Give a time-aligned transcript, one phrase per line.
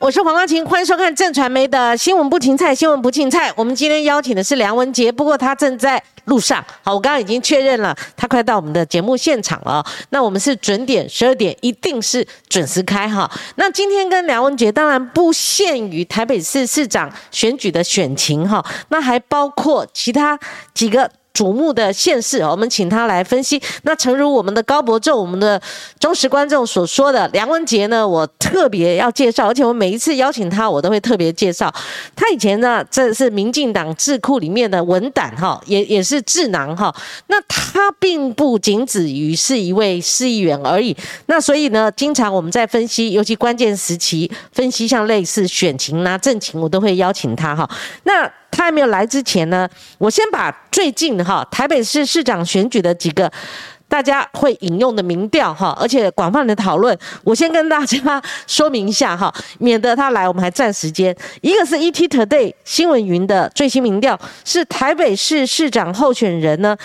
[0.00, 3.52] 我是黄光琴，欢迎收看正传媒的新闻不芹菜，新闻不芹菜。
[3.54, 6.64] 我们今天邀请的是梁文杰，不过他正在路上。
[6.82, 9.84] 好，我刚刚已经确认了，他快到我们的节目现场了。
[10.10, 13.30] 那我们是准点十二点，一定是准时开哈。
[13.54, 20.38] 那今天跟梁文杰当然不限于台北市市长选举的选情哈，那还包括其他
[20.74, 21.08] 几个。
[21.36, 23.60] 瞩目的县市，我们请他来分析。
[23.82, 25.60] 那诚如我们的高博正，我们的
[26.00, 31.70] 忠实观众所说的，梁文杰呢，我特别要介绍，而且我每一次邀请他，我都会特别介绍。
[32.14, 36.94] 他以前呢，这是民进党智库里面的文胆哈，也也是智囊哈。
[37.26, 40.96] 那他并不仅止于是一位市议员而已。
[41.26, 47.68] 那所以呢，经常我们在分析，尤其关键时期分析，像类似选情啊、政情，我都会邀请他哈。
[48.04, 49.68] 那他还没有来之前呢，
[49.98, 53.30] 我先把最近哈台北市市长选举的几个
[53.88, 61.16] 大家会引用的民调哈，而且广泛的讨论，我先跟大家说明一下哈，免得他来我们还占时间。
[61.40, 66.76] 一个是 ET Today 新闻云的最新民调，是台北市市长候选人呢。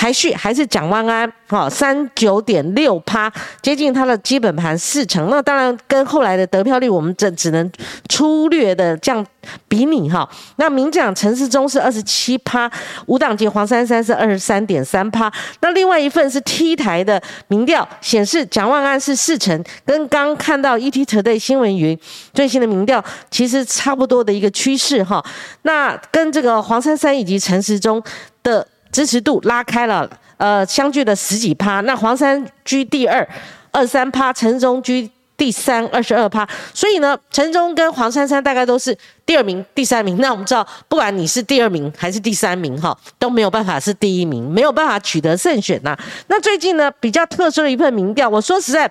[0.00, 5.28] 排序还是蒋万安，哈，三九点六趴，接近他的基本盘四成。
[5.28, 7.70] 那当然跟后来的得票率，我们这只能
[8.08, 9.22] 粗略的这样
[9.68, 10.26] 比拟哈。
[10.56, 12.70] 那民讲陈世忠是二十七趴，
[13.04, 15.30] 无党籍黄珊珊是二十三点三趴。
[15.60, 21.98] 那另外一份是 T 台的民调显示，蒋万安是四成，跟刚看到 ET Today 新闻云
[22.32, 25.22] 最新的民调其实差不多的一个趋势哈。
[25.64, 28.02] 那跟这个黄珊珊以及陈时中
[28.42, 28.66] 的。
[28.92, 31.80] 支持度拉开了，呃，相距了十几趴。
[31.80, 33.26] 那黄山居第二，
[33.70, 36.48] 二三趴；陈中居第三，二十二趴。
[36.74, 40.16] 所以呢，陈中跟黄珊珊大概都是第二名、第三名。
[40.18, 45.96] 那我们知道，不管你是第二名还是第三名，哈，都没有办法是第一名，没有办法取得胜选呐。
[46.26, 48.90] 那最近呢，比较特殊的一份民调，我说实在。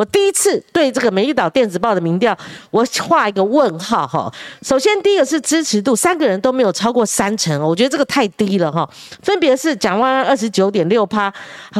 [0.00, 2.34] 我第一次对这个《美丽岛电子报》的民调，
[2.70, 4.32] 我画一个问号哈。
[4.62, 8.88] 首先，第一个是支持度，三个人都没有超过三成，我觉得这个太低了哈。
[9.22, 11.30] 分别是蒋万安二十九点六趴，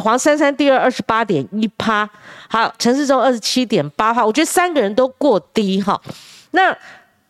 [0.02, 2.06] 黄珊珊第二二十八点一趴，
[2.50, 5.98] 好，陈世忠二十七点八趴，我觉得三个人都过低哈。
[6.50, 6.76] 那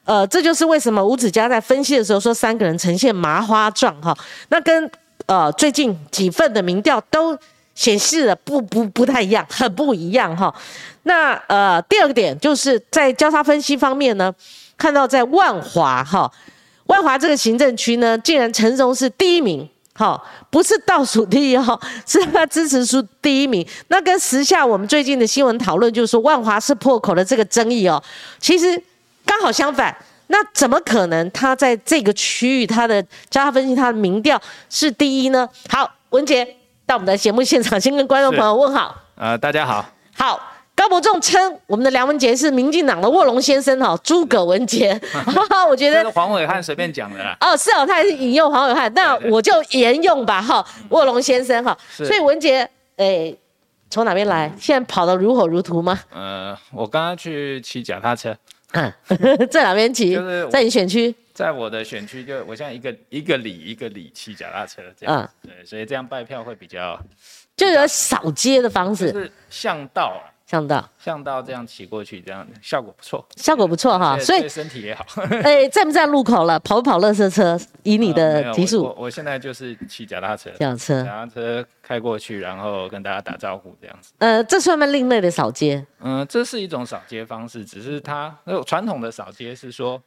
[0.05, 4.13] 呃，这就是为什么吴子嘉在分析的时候说三个人呈现麻花状哈。
[4.49, 4.91] 那跟
[5.27, 7.39] 呃最近几份的民调都。
[7.81, 10.55] 显示的不不不太一样，很不一样哈。
[11.05, 14.31] 那呃，第二个点就是在交叉分析方面呢，
[14.77, 16.31] 看到在万华哈，
[16.85, 23.67] 万华这个行政区呢，竟然陈荣是第一名，哈，不是倒数第一哈， 是他支持数第一名。
[23.89, 28.03] 那跟时下我们最近的新闻讨论，就是说万华是破口的这个争议哦，
[28.39, 28.67] 其实
[29.25, 29.97] 刚好相反。
[30.27, 34.39] 那怎么可能他在这个区域他的交叉分析他的民调
[34.69, 35.49] 是第一呢？
[35.71, 36.60] 好，文杰。
[36.91, 38.93] 到我们的节目现场，先跟观众朋友问好。
[39.15, 39.89] 呃，大家好。
[40.13, 40.41] 好，
[40.75, 45.01] 高博仲称我们的梁文杰是民进党的卧龙先生哈，诸葛文杰。
[45.71, 47.37] 我觉得黄伟汉随便讲的啦。
[47.41, 51.79] 哦，是哦，他还是引用黄伟汉，那我就沿用吧哈，卧龙先生哈。
[51.93, 53.33] 所以文杰，哎，
[53.89, 54.53] 从哪边来？
[54.59, 55.97] 现在跑得如火如荼吗？
[56.13, 58.37] 呃，我刚刚去骑脚踏车。
[58.73, 58.93] 嗯，
[59.49, 60.13] 在哪边骑？
[60.17, 61.15] 就是在你选区。
[61.41, 67.01] 在我的选区，就我现在一个一个里一个里骑脚踏车这样，对，所以这样拜票会比较，
[67.57, 75.07] 就有扫街的方式，是巷道，巷道，巷道这样骑过去，这样效果不错，效果不错哈，所以身体也好。
[75.43, 76.61] 哎，在不在路口了？
[76.61, 77.59] 跑不跑乐色车？
[77.85, 84.13] 以你的提速，我我现在就是骑脚踏车，脚踏车，脚踏车开过去，然后跟大家打招呼这样子。
[84.19, 85.87] 呃，这算不算另类的扫街？
[86.01, 88.37] 嗯，这是一种扫街方式，只是它
[88.67, 89.99] 传统的扫街是说。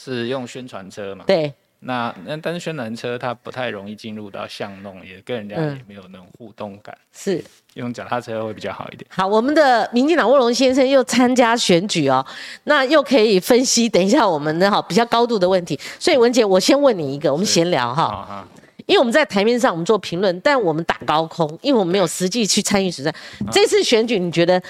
[0.00, 1.24] 是用宣传车嘛？
[1.26, 1.52] 对。
[1.80, 6.96] 那那但是宣传车它不太容易进入到巷弄，也跟人家也没有那种互动感。
[7.12, 7.42] 是。
[7.74, 9.08] 用脚踏车会比较好一点。
[9.08, 12.24] 好，我们的民进党卧龙先生又参加选举哦，
[12.64, 15.78] 那又可以分析等一下我们的哈比较高度的问题。
[16.00, 18.44] 所以文杰，我先问你一个，我们闲聊哈。
[18.86, 23.14] 因为我们在台面上我们做评论，但我们打高空，因为我们没有实际去参与实战。
[23.52, 24.60] 这次选举你觉得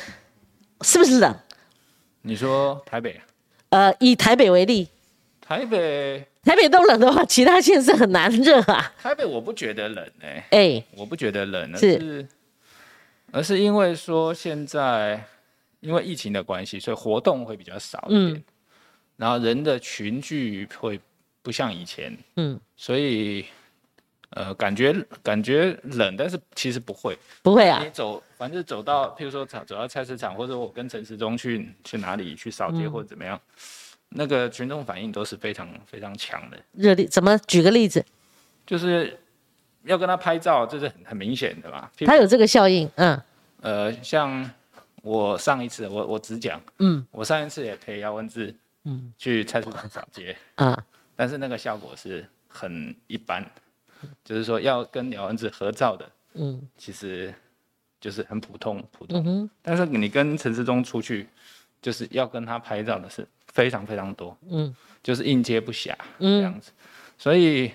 [0.83, 1.35] 是不是冷？
[2.21, 3.19] 你说台北？
[3.71, 4.89] 呃，以台北为例。
[5.49, 8.93] 台北，台北都冷的话，其他县市很难热啊。
[9.03, 12.29] 台北我不觉得冷哎，哎，我不觉得冷，是，
[13.33, 15.25] 而是因为说现在
[15.81, 18.45] 因为疫情的关系，所以活动会比较少一点，
[19.17, 21.01] 然后人的群聚会
[21.41, 23.47] 不像以前，嗯，所以
[24.33, 27.83] 呃感觉感觉冷，但是其实不会，不会啊。
[27.83, 33.41] 你走，反正走到，譬如说走走到菜市场，或者我跟陈时中去去哪里去扫街或者怎么样。
[34.11, 37.37] 那个群众反应都是非常非常强的，热烈怎么？
[37.47, 38.05] 举个例子？
[38.67, 39.19] 就是
[39.85, 41.91] 要跟他拍照，这是很很明显的吧。
[42.07, 43.21] 他有这个效应，嗯。
[43.61, 44.49] 呃，像
[45.03, 50.81] 我上一次，我我只讲，嗯，我上一次也陪姚文志嗯，去菜市场扫街啊，
[51.17, 53.45] 但是那个效果是很一般，
[54.25, 57.35] 就是说要跟姚文志合照的，嗯，其实
[58.01, 61.27] 就是很普通普通，但是你跟陈世忠出去，
[61.83, 63.27] 就是要跟他拍照的是
[63.59, 64.73] 非常非常多，嗯，
[65.03, 66.71] 就是应接不暇这样子，
[67.19, 67.69] 所以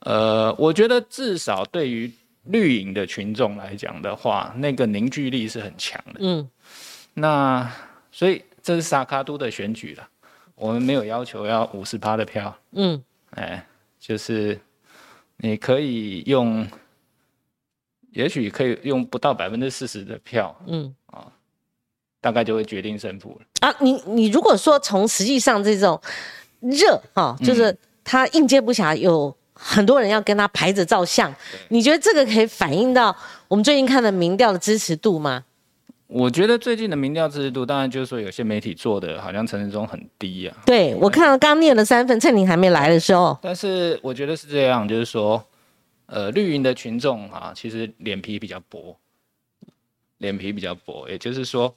[0.00, 2.10] 呃，我觉得至少对于
[2.46, 6.50] 绿营的群众来讲的话，那个凝聚力是很强的，嗯，
[7.14, 7.70] 那
[8.10, 10.08] 所以这是萨卡都的选举了。
[10.56, 13.00] 我们没有要求要五十趴的票，嗯，
[13.30, 13.64] 哎，
[14.00, 14.58] 就是
[15.36, 16.66] 你可以用，
[18.10, 21.30] 也许可以用不到百分之四十的票，嗯，啊，
[22.26, 23.46] 大概就会决定胜负了。
[23.60, 26.00] 啊，你你如果说从实际上这种
[26.58, 31.32] 热哈，就是他应接不暇，有很多人要跟他排着照相，
[31.68, 35.44] 你觉得这个可以反映到我们最近看的民调的支持度吗？
[36.08, 40.52] 我觉得最近的民调支持度，当然就是说有些媒体做的好像陈时中很低呀。
[40.66, 43.38] 对，我看到刚念了三份，趁你还没来的时候。
[43.40, 45.40] 但是我觉得是这样，就是说，
[46.06, 48.96] 呃，绿营的群众啊，其实脸皮比较薄，
[50.18, 51.74] 脸皮比较薄，也就是说，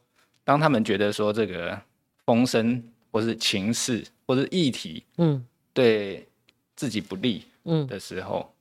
[0.49, 1.79] 当他们觉得说这个
[2.25, 6.27] 风声或是情势或是议题，嗯，对
[6.75, 8.51] 自己不利，嗯的时候，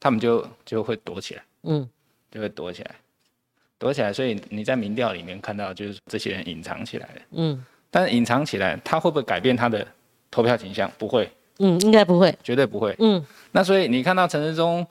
[0.00, 1.88] 他们就就会躲起来，嗯，
[2.32, 2.96] 就会躲起来。
[3.78, 7.22] 躲起来，所以你在民调里面看到，就是这些人隐藏起来了。
[7.30, 9.86] 嗯，但是隐藏起来，他会不会改变他的
[10.32, 10.90] 投票倾向？
[10.98, 11.30] 不会。
[11.60, 12.92] 嗯，应该不会，绝对不会。
[12.98, 14.84] 嗯，那所以你看到陈时中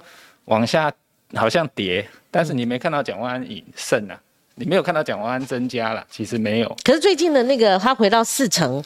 [0.45, 0.89] 往下
[1.33, 4.21] 好像跌，但是你没看到蒋万安赢胜啊，
[4.55, 6.77] 你没有看到蒋万安增加了，其实没有。
[6.83, 8.83] 可是最近的那个他回到四成，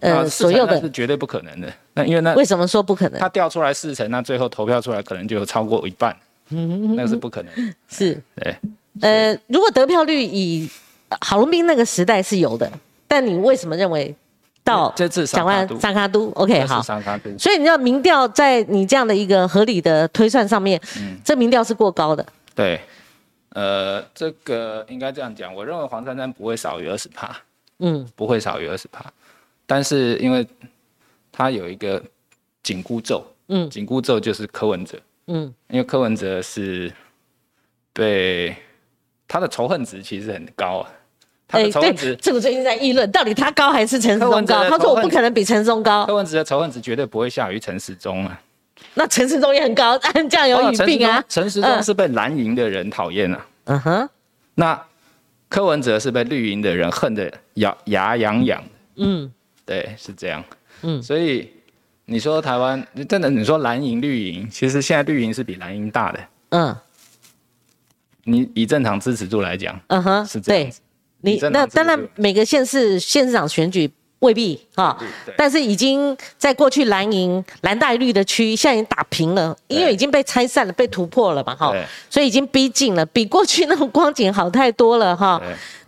[0.00, 1.72] 呃，左右的是绝对不可能的。
[1.94, 3.20] 那因为那为什么说不可能？
[3.20, 6.16] 他掉出来四成，那最后投票出来可能就有超过一半。
[6.50, 7.74] 嗯，那是不可能。
[7.88, 8.56] 是，对。
[9.00, 10.68] 呃，如果得票率以
[11.20, 12.70] 郝龙斌那个时代是有的，
[13.06, 14.14] 但你为什么认为
[14.64, 14.92] 到
[15.26, 16.82] 讲完三卡都 OK 好？
[16.82, 22.24] 三卡都，所以你知道民调在你这样的一个合理的推算上面，嗯，这民调是过高的。
[22.54, 22.80] 对，
[23.58, 27.36] 呃，这个应该这样讲，我认为黄珊珊不会少于二十趴，
[27.78, 29.04] 嗯，不会少于二十趴，
[29.66, 30.46] 但是因为
[31.32, 32.02] 他有一个
[32.62, 36.92] 紧箍咒，嗯，紧箍咒就是柯文哲，嗯，因为柯文哲是
[37.92, 38.56] 被。
[39.30, 40.90] 他的仇恨值其实很高啊，
[41.46, 44.64] 他的仇恨值，这个最近在议论，到底他高还是陈时中高？
[44.70, 46.06] 他说我不可能比陈时中高。
[46.06, 48.40] 柯文哲的仇恨值绝对不会下于陈世忠啊。
[48.94, 51.24] 那陈时中也很高，按酱油语病啊。
[51.28, 53.46] 陈时中是被蓝营的人讨厌啊。
[53.64, 54.08] 嗯哼。
[54.54, 54.80] 那
[55.48, 58.62] 柯文哲是被绿营的人恨得牙牙痒痒。
[58.96, 59.32] 嗯，
[59.64, 60.44] 对，是这样。
[60.82, 61.50] 嗯，所以
[62.06, 66.20] 你说台湾真的，你说蓝营绿营，其实现在绿营是比蓝营大的。
[66.50, 66.76] 嗯。
[68.24, 70.80] 你以正常支持度来讲，嗯哼，是这样子。
[71.22, 74.98] 你那当然每个县市县市长选举未必哈，
[75.36, 81.72] 但是已经在过去蓝营蓝带绿的区，现在已经打平了，因为已经被拆散了，被突破了嘛哈，
[82.10, 85.40] 所以已经逼近了，比过去那种光景好太多了哈。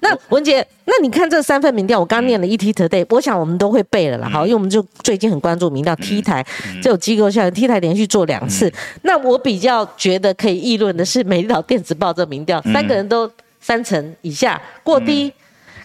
[0.03, 6.47] 那文杰，那你看这三份民调，我刚念了 ET Today，我想我们都会背了啦，好，因为我们就最近很关注民调 T 台，
[6.81, 8.73] 这有机构效应，T 台连续做两次。
[9.03, 13.31] 那我比较觉得可以议论的是美丽岛电子报这民调，三个人都
[13.61, 15.33] 三成以下，过低，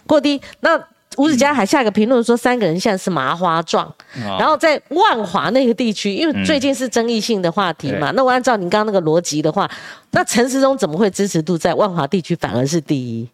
[0.06, 0.40] 过低。
[0.60, 0.80] 那
[1.16, 3.92] 吴子嘉还下一个评论说，三个人现在是麻花状。
[4.38, 9.70] 然后在万华那个地区，因为最近是争议性的话题嘛，那我按照你刚刚那个逻辑的话，
[10.10, 13.28] 那陈时中怎么会支持度在万华地区反而是第一？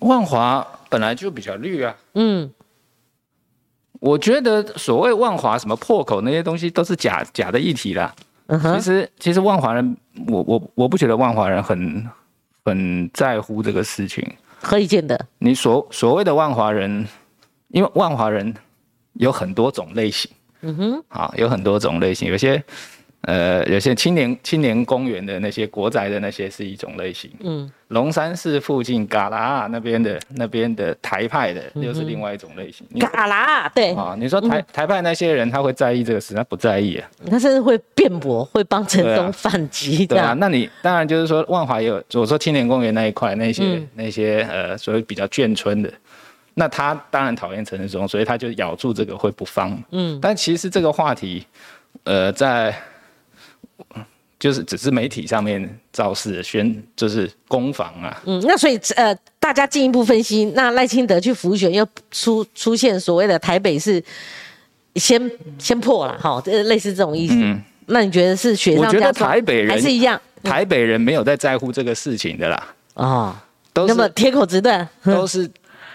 [0.00, 2.50] 万华本来就比较绿啊，嗯，
[4.00, 8.14] 我觉得所谓万华什么破口那些东西都是假假的议题啦。
[8.76, 12.06] 其实其实万华人，我我我不觉得万华人很
[12.64, 14.22] 很在乎这个事情。
[14.64, 15.28] 何以见得？
[15.38, 17.06] 你所所谓的万华人，
[17.68, 18.52] 因为万华人
[19.12, 20.30] 有很多种类型，
[20.62, 22.64] 嗯哼，啊，有很多种类型，有些。
[23.26, 32.86] 呃，有些青年青年公园的那些国宅的那些是一种类型，嗯，龙山寺附近嘎啦那边的那边的台派的又是另外一种类型。
[32.98, 45.90] 嘎啦，对啊，你说台台派那些人他会在意这个事，他不在意啊，他甚至会辩驳，会帮陈东反击，对啊，那你当然就是说万华也有，我说青年公园那一块那些那些呃，所谓比较眷村的，
[46.52, 51.46] 那他当然讨厌陈东，所以他就咬住这个会不放，嗯，但其实这个话题，
[52.02, 52.74] 呃，在
[54.38, 58.22] 就是只是媒体上面造势宣，就是攻防啊。
[58.26, 64.02] 嗯，那所以呃，大家进一步分析，那赖清德去浮选又出出现所谓的台北是
[64.96, 67.34] 先先破了，哈，这类似这种意思。
[67.36, 69.30] 嗯，那你觉得是雪上加霜，
[69.68, 70.20] 还是一样？
[70.42, 72.74] 台北人没有在在乎这个事情的啦。
[72.94, 75.50] 啊，都那么铁口直断， 都是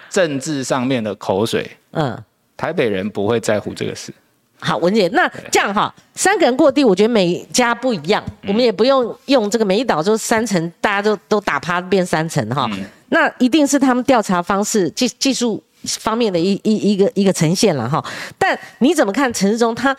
[0.09, 1.69] 政治上面的口水。
[1.91, 2.17] 嗯，
[2.57, 4.11] 台北人不会在乎这个事。
[4.59, 12.69] 好，文姐，那这样哈，三个人过地，我觉得每家不一样，我们也不用用这个每一岛就三层，大家都都打趴变三层哈。
[13.09, 18.03] 那一定是他们调查方式技技术方面的一一一个一个呈现了哈。
[18.37, 19.95] 但你怎么看陈世忠他？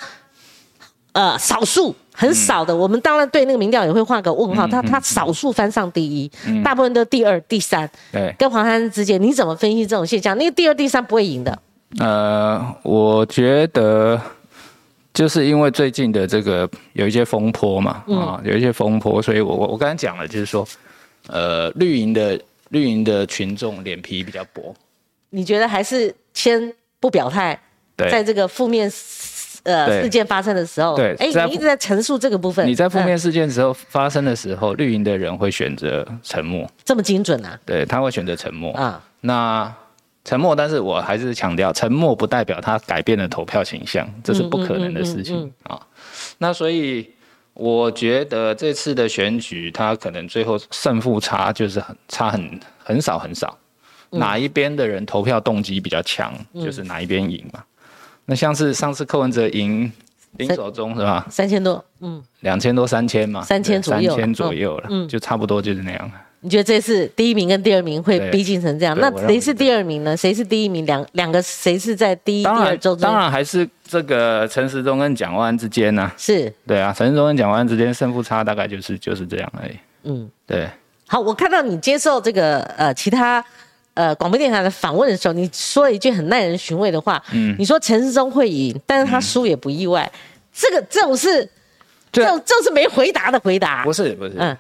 [1.12, 4.64] 呃，少数很少的，我们当然对那个民调也会画个问号。
[4.68, 6.30] 他他少数翻上第一，
[6.62, 7.90] 大部分都第二、第三。
[8.12, 10.38] 对，跟黄珊之间，你怎么分析这种现象？
[10.38, 11.58] 那个第二、第三不会赢的。
[11.98, 14.20] 呃，我觉得。
[15.12, 20.66] 就是因为最近的这个有一些风波嘛，啊，有一些风波，所以我我我刚才讲了，就是说，
[21.26, 24.74] 呃，绿营的绿营的群众脸皮比较薄。
[25.30, 27.60] 你觉得还是先不表态？
[27.96, 28.90] 对，在这个负面
[29.64, 32.66] 呃事件发生的时候，对，哎，你一直在陈述这个部分。
[32.66, 36.64] 你在负面事件时候发生的时候，绿营的人会选择沉默。
[36.84, 37.58] 这么精准啊？
[37.66, 39.02] 对，他会选择沉默啊。
[39.20, 39.74] 那。
[40.24, 45.80] 沉默，但是我还是强调，沉默不代表他改变了投票倾向，这是不可能的事情啊。
[46.38, 47.10] 那所以
[47.54, 53.56] 我觉得这次的选举，他可能最后胜负差就是很差很很少很少，
[54.10, 57.62] 哪一边的人投票动机比较强，就是哪一边赢嘛。
[58.26, 59.90] 那像是上次柯文哲赢
[60.36, 61.26] 林守中是吧？
[61.28, 66.10] 三千多，嗯，两千多三千嘛，三千左右，三千左右了，嗯，就差不多就是那样。
[66.42, 68.96] 你觉得这次第一名跟第二名会逼近成这样？
[68.98, 70.16] 那谁是第二名呢？
[70.16, 70.86] 谁是第一名？
[70.86, 76.10] 两两个谁是在第一、第二周当然还是这个陈时中跟蒋万之间呢。
[76.16, 79.72] 是，对啊，陈时中跟蒋万之间胜负差大概就是就是这样而已。
[80.04, 80.66] 嗯，对。
[81.06, 83.44] 好，我看到你接受这个呃其他
[83.92, 87.22] 呃广播电台的访问的时候，你说了一句很耐人寻味的话。
[87.32, 87.54] 嗯。
[87.58, 90.10] 你说陈时中会赢，但是他输也不意外。
[90.54, 91.46] 这个这种是，
[92.10, 93.84] 这种这是没回答的回答。
[93.84, 94.32] 不是不是。
[94.38, 94.56] 嗯。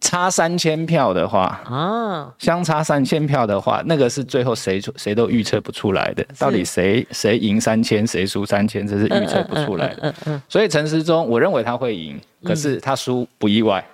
[0.00, 6.24] 差三千票的话啊，相差三千票的话，那个是最后谁谁都预测不出来的。
[6.38, 9.96] 到底谁谁赢三千，谁输三千，这是预测不出来的。
[10.02, 10.42] 嗯嗯。
[10.48, 13.84] 所以陈时中，我认为他会赢，可是他输不意外。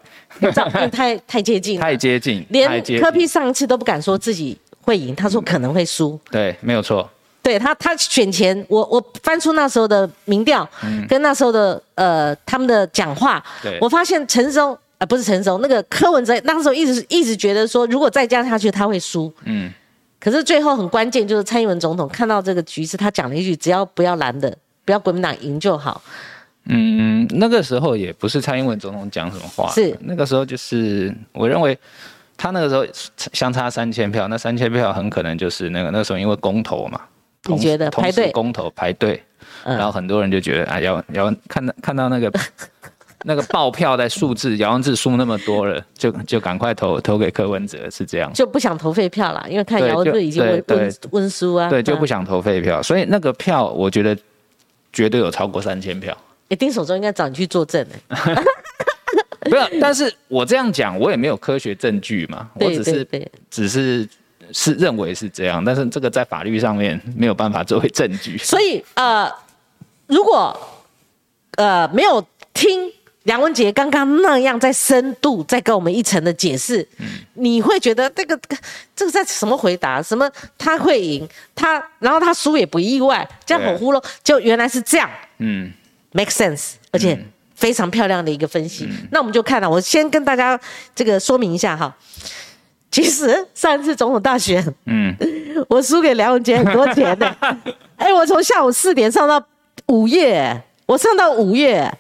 [0.91, 6.19] 太太接近，太接近，连柯批上一次都不敢说自己会赢，他说可能会输。
[6.31, 7.09] 对，没有错。
[7.41, 10.69] 对他，他选前，我我翻出那时候的民调，
[11.09, 13.45] 跟那时候的呃他们的讲话，
[13.81, 14.59] 我发现陈时
[15.07, 19.33] 不是陈松，那个柯文哲那时候一直一直觉得说，如果再加下去他会输。
[19.45, 19.71] 嗯，
[20.21, 26.03] 可是最后很关键就是蔡英文总统看到这个局势，他讲了一句：只要不要蓝的，不要国民党赢就好。
[26.67, 31.79] 嗯，那个时候也不是蔡英文总统讲什么话，是那个时候就是我认为
[32.37, 32.87] 他那个时候
[33.33, 37.01] 相差三千票，那三千票很可能就是那个那时候因为公投嘛，
[37.49, 39.23] 你觉得排队公投排队，
[39.65, 42.33] 然后很多人就觉得啊要要看到看到那个。
[43.27, 48.31] 那个爆票的数字，姚文智输那么多了， 就就赶快投投给柯文哲，是这样。
[48.35, 51.71] 就不想投废票了，因为看姚文智已经温温温输啊。
[51.71, 54.15] 对，就不想投废票，所以那个票，我觉得
[54.93, 56.15] 绝对有超过三千票。
[56.51, 58.35] 哎，丁守中应该找你去作证哎。
[59.49, 63.09] 不要，但是我这样讲，我也没有科学证据嘛，我只是
[63.51, 64.07] 只是
[64.53, 68.37] 是认为是这样，但是这个在法律上面没有办法作为证据。
[68.37, 69.33] 所以呃，
[70.09, 70.55] 如果
[71.57, 72.93] 呃没有听。
[73.25, 76.87] 梁文杰刚刚那样在深度再给我们一层的解释，
[77.35, 78.39] 你会觉得这个
[78.95, 80.03] 这个在什么回答？
[80.03, 85.09] 什么他会赢他，然后他输也不意外，这样很糊弄，就原来是这样。
[85.39, 85.73] 嗯
[86.13, 87.19] ，make sense，而且
[87.55, 88.87] 非常漂亮的一个分析。
[89.11, 90.61] 那我们就看了，我先跟大家
[90.95, 91.97] 这个说明一下哈。
[92.91, 95.17] 其实上次总统大选，嗯，
[95.69, 97.27] 我输给梁文杰很多钱的。
[97.97, 99.43] 哎，我从下午四点上到
[99.87, 101.91] 午夜，我上到午夜。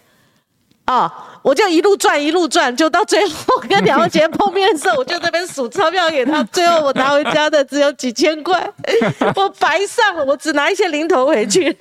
[0.87, 1.34] 啊！
[1.44, 3.34] 我就一路转一路转，就到最后
[3.68, 6.42] 跟梁文杰碰面的时候，我就那边数钞票给他。
[6.44, 8.66] 最后我拿回家的只有几千块，
[9.36, 11.76] 我白上了，我只拿一些零头回去。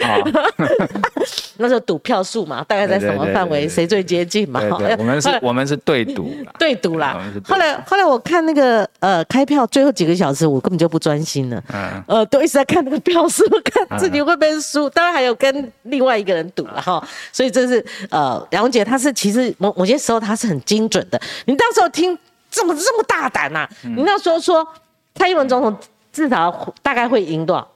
[1.57, 4.59] 那时候赌票数嘛，大概在什么范围，谁最接近嘛？
[4.97, 6.29] 我们是， 我们是对赌，
[6.59, 7.17] 对赌啦。
[7.45, 11.63] 后来后来我看那个呃开票最后几个小时，我根本就不专心了，
[12.05, 14.89] 呃，都一直在看那个票数，看自己会不会输。
[14.89, 17.01] 当然还有跟另外一个人赌了哈。
[17.31, 18.83] 所以这是呃梁文杰。
[18.83, 21.21] 他是其实某某些时候他是很精准的。
[21.45, 22.17] 你到时候听
[22.49, 23.67] 这么这么大胆呐？
[23.83, 24.67] 你那时候说
[25.15, 25.77] 蔡英文总统
[26.11, 27.67] 至少大概会赢多少？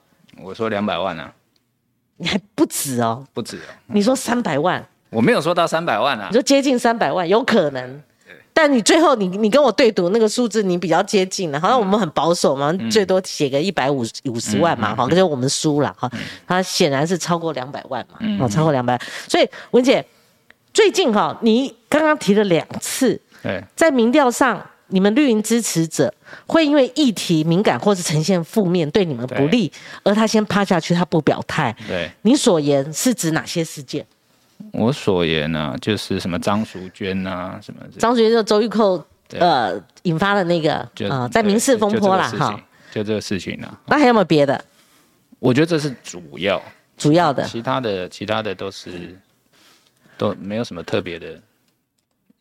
[0.44, 1.34] 我说两百万啊。
[2.18, 3.70] 你还不止哦，不止哦。
[3.88, 4.84] 你说三百万？
[5.12, 6.28] 我没有说到三百万啊。
[6.30, 8.04] 你说接近三百万，有可能。
[8.54, 16.10] 但你最后你你跟我对赌那个数字，你比较接近了，好像我们很保守嘛，最多写个一百五五十万嘛，好，可是我们输了哈。
[16.48, 19.00] 他显然是超过两百万嘛，哦，超过两百。
[19.28, 20.04] 所以文姐。
[20.78, 23.20] 最近哈，你刚刚提了两次，
[23.76, 26.14] 在民调上你们绿营支持者
[26.46, 29.72] 会因为议题敏感或是呈现负面对你们不利，
[30.04, 31.76] 而他先趴下去，他不表态。
[31.88, 34.06] 对，你所言是指哪些事件？
[34.72, 42.56] 我所言呢，就是什么张淑娟啊，什么张淑娟就周玉蔻呃引发的那个啊，在民事风波啦，哈，
[42.92, 43.68] 就这个事情呢。
[43.88, 44.64] 那还有没有别的？
[45.40, 46.62] 我觉得这是主要
[46.96, 49.18] 主要的，其他的其他的都是
[50.18, 51.40] 都没有什么特别的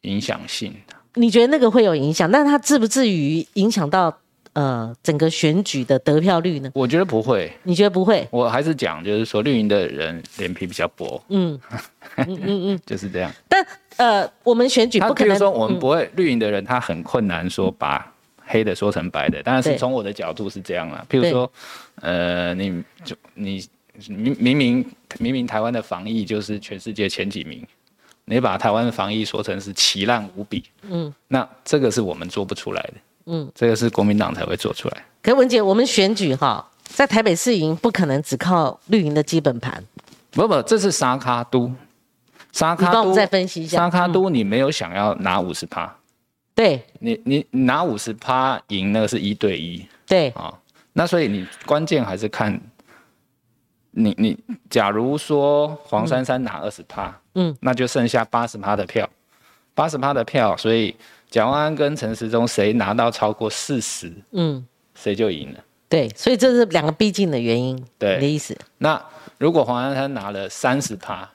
[0.02, 0.75] 影响性。
[1.14, 2.30] 你觉得那个会有影响？
[2.30, 4.14] 但是它至不至于影响到
[4.52, 6.71] 呃整个选举的得票率呢？
[6.75, 7.50] 我觉得不会。
[7.62, 8.26] 你觉得不会？
[8.30, 11.23] 我还是讲，就是说绿营的人脸皮比较薄。
[11.28, 11.59] 嗯
[12.16, 13.33] 嗯嗯嗯，就是这样。
[13.49, 13.66] 但
[13.97, 18.12] 呃，我们选举不可能说我们不会绿营的人，他很困难说把
[18.45, 19.42] 黑的说成白的。
[19.42, 21.50] 但是从我的角度是这样啦，譬如说，
[22.02, 23.66] 呃，你就你
[24.08, 24.86] 明明明
[25.18, 27.66] 明明台湾的防疫就是全世界前几名。
[28.28, 32.94] 你把台湾的防疫说成是奇烂无比，嗯，那这个是我们做不出来的，
[33.26, 35.04] 嗯，这个是国民党才会做出来。
[35.22, 39.80] 可文杰，我们选举哈，在台北市营不可能只靠绿营的基本盘，
[40.32, 41.70] 不不，这是沙卡都，
[42.50, 45.96] 沙卡都再分析一下，沙卡都你没有想要拿五十趴，
[46.52, 50.52] 对，你你拿五十趴赢那个是一对一，对啊，
[50.92, 52.60] 那所以你关键还是看。
[53.98, 54.38] 你你，
[54.68, 59.08] 假如说黄珊珊拿二十趴，嗯，那就剩下八十趴的票，
[59.74, 60.94] 八十趴的票，所以
[61.30, 64.62] 蒋万安跟陈时中谁拿到超过四十，嗯，
[64.94, 65.64] 谁就赢了。
[65.88, 67.82] 对，所以这是两个逼近的原因。
[67.98, 68.54] 对，你的意思。
[68.76, 69.02] 那
[69.38, 71.26] 如果黄珊珊拿了三十趴，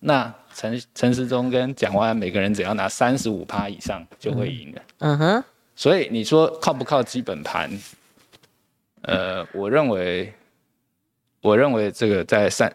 [0.00, 4.82] 那陈陈时中跟蒋万安每个人只要拿三十五趴以上就会赢了。
[4.98, 5.44] 嗯哼。
[5.74, 7.70] 所以你说靠不靠基本盘？
[9.04, 10.30] 呃，我认为。
[11.42, 12.72] 我认为这个在三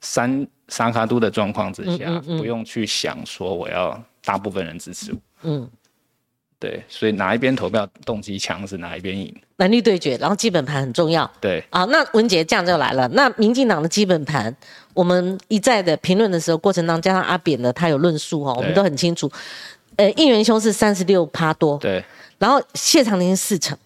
[0.00, 5.18] 三三卡都的状况之下，不用去想说我要大部分人支持我。
[5.42, 5.68] 嗯，
[6.58, 9.34] 对，所以哪一边投票动机强是哪一边赢。
[9.58, 11.30] 蓝绿对决，然后基本盘很重要。
[11.40, 13.06] 对，啊，那文杰这样就来了。
[13.08, 14.54] 那民进党的基本盘，
[14.92, 19.30] 我们一再的评论的时候过程当中，加上阿扁的他有论述哈，我们都很清楚。
[19.96, 22.04] 呃，应元兄是三十六趴多，对，
[22.38, 23.76] 然后谢长廷四成。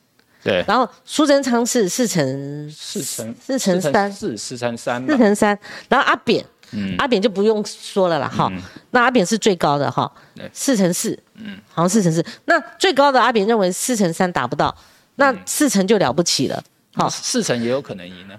[0.42, 5.58] 对，然后苏贞昌是四乘四乘四乘三，四四乘三，四乘三。
[5.86, 8.50] 然后阿扁，嗯，阿扁就不用说了啦，哈。
[8.90, 10.10] 那阿扁是最高的哈，
[10.50, 12.24] 四乘四，嗯，好像四乘四。
[12.46, 14.74] 那最高的阿扁认为四乘三达不到，
[15.16, 16.62] 那四乘就了不起了，
[16.94, 18.34] 好，四乘也有可能赢呢。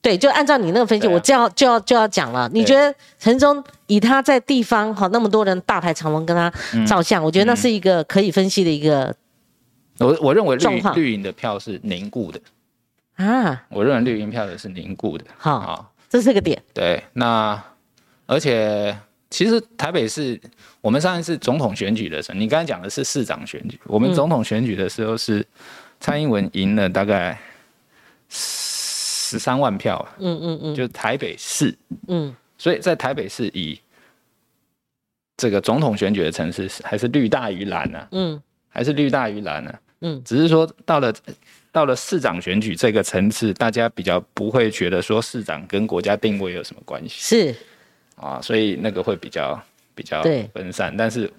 [0.00, 2.50] 对，就按照你那个分析，我就要就要就要讲了。
[2.52, 6.52] 你觉得陈忠以他在地方哈那么多人大排长龙跟他
[6.84, 9.14] 照相，我觉得那是一个可以分析的一个。
[9.98, 12.40] 我我认为绿绿营的票是凝固的
[13.16, 15.24] 啊，我认为绿营票的是凝固的。
[15.36, 16.60] 好，这是个点。
[16.74, 17.62] 对，那
[18.26, 18.96] 而且
[19.30, 20.40] 其实台北市
[20.80, 25.46] 我们上一次总统选举的时候，你刚才讲的是市长选举，我们总统选举的时候是
[26.00, 27.38] 蔡英文赢了大概
[28.28, 30.04] 十三万票。
[30.18, 31.76] 嗯嗯嗯，就台北市。
[32.08, 33.78] 嗯，所以在台北市以
[35.36, 38.08] 这个总统选举的城市还是绿大于蓝呢。
[38.12, 38.42] 嗯。
[38.72, 39.72] 还是绿大于蓝呢？
[40.00, 41.12] 嗯，只是说到了
[41.70, 47.14] 到了市长选举这个层次，大家比较不会觉得说市长跟国家定位有什么关系。
[47.18, 47.54] 是
[48.16, 49.62] 啊，所以那个会比较
[49.94, 50.92] 比较分散。
[50.96, 51.30] 但是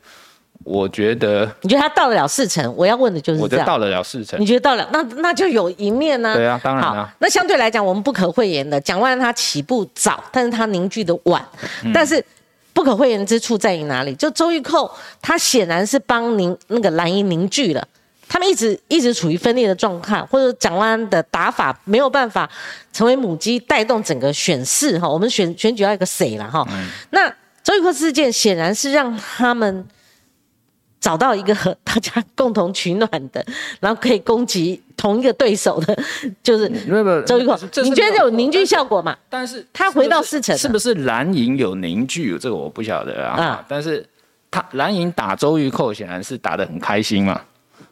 [0.64, 2.74] 我觉得，你觉得他到得了四成？
[2.78, 4.40] 我要问的就是，我觉得到得了四成。
[4.40, 6.36] 你觉得到了，那那就有一面呢？
[6.36, 7.14] 对啊，当然了。
[7.20, 11.46] 那相对来讲，我们不可讳言的，蒋万他起步早，但是他凝聚的晚，
[11.94, 12.24] 但是。
[12.74, 14.14] 不可讳言之处在于哪里？
[14.16, 14.90] 就周玉蔻，
[15.22, 17.88] 他显然是帮您那个蓝营凝聚了，
[18.28, 22.50] 他们一直一直处于分裂的状态，或者蒋万安的打法没有办法
[22.92, 25.08] 成为母鸡，带动整个选势哈。
[25.08, 26.68] 我们选选举要一个谁了哈？
[27.12, 27.30] 那
[27.64, 29.88] 周玉蔻事件显然是让他们。
[31.04, 33.46] 找到一个和 大家共同取暖的，
[33.82, 35.94] 然后可以攻击同一个对手的，
[36.42, 36.70] 就是
[37.26, 37.60] 周玉蔻。
[37.84, 39.14] 你觉得有凝聚效果吗？
[39.30, 42.38] 但是他回到四成，是不是蓝营有凝聚？
[42.40, 43.36] 这个我不晓得啊。
[43.36, 44.06] 啊，但是
[44.50, 47.42] 他蓝营打周玉蔻显然是打得很开心嘛。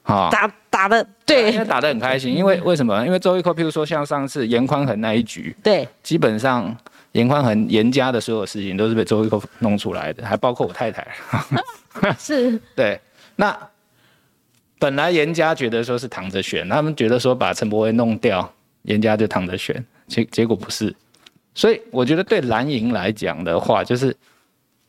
[0.03, 2.33] 啊，打打的对，打得很开心。
[2.33, 3.05] 因为为什么？
[3.05, 6.73] 因为周玉蔻，譬如说像上次严宽恒那一局，对，基本上
[7.11, 11.05] 严宽恒严家的所有事情都是被周玉蔻弄出来的，还包括我太太。
[12.17, 12.97] 是， 对，
[13.35, 13.55] 那
[14.81, 20.91] 本来严家觉得说是躺着选，他们觉得说把陈柏威弄掉，严家就躺着选，结结果不是，
[21.53, 24.15] 所以我觉得对蓝营来讲的话，就是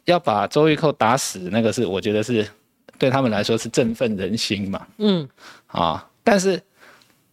[0.06, 2.48] 要把周玉蔻打死，那个是我觉得是
[2.96, 5.28] 对他们来说是振奋人心嘛，嗯，
[5.66, 6.58] 啊，但是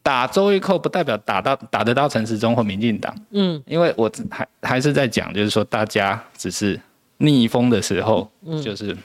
[0.03, 6.77] 打周玉蔻不代表打到打得到陈时中或民进党，嗯，因为我还还是在讲，就是说大家只是
[7.19, 8.29] 逆风的时候，
[8.61, 8.97] 就是。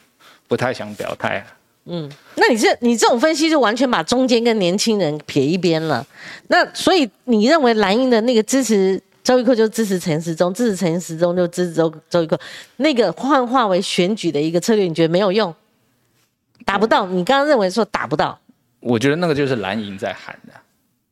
[0.46, 1.46] 不太想表态，嗯，
[1.84, 6.06] 那你这你这种分析就完全把中间跟年轻人撇一边了。
[6.48, 12.38] 那所以你认为蓝营的那个支持周玉蔻就支持陈时中，支持陈时中就支持周周玉蔻，
[12.76, 15.54] 那个幻化为选举的一个策略，你觉得没有用？
[16.64, 17.06] 达不到？
[17.06, 18.38] 你刚刚认为说打不到？
[18.80, 20.52] 我觉得那个就是蓝营在喊的。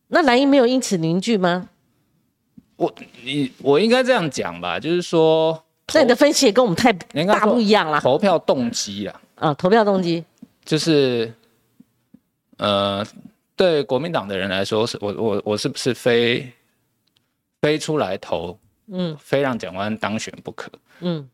[0.08, 1.68] 那蓝营没有因此凝聚吗？
[2.76, 5.62] 我你我应该这样讲吧，就是说，
[5.94, 8.00] 那你的分析也跟我们太大不一样了。
[8.00, 10.24] 投票动机啊，啊，投票动机。
[10.64, 11.32] 就是，
[12.56, 13.04] 呃，
[13.56, 16.48] 对国民党的人来说，是我我我是不是非
[17.60, 20.70] 非出来投，嗯，非让蒋万当选不可，
[21.00, 21.28] 嗯，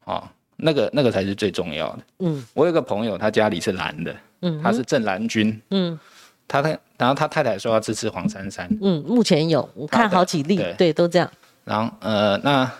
[0.00, 5.98] 好，那个那个才是最重要的，嗯，我有个朋友，他家里是蓝的，嗯，他是正蓝军，嗯，
[6.46, 11.32] 他他然后他太太说要支持黄珊珊，嗯，目前有我看好几例，对，都这样，
[11.64, 12.70] 然后呃，那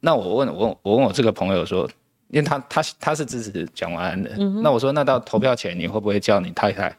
[0.00, 1.88] 那我问我我问我这个朋友说。
[2.34, 6.92] 因为他他他是支持蒋万安的，那我说那到投票前你会不会叫你太太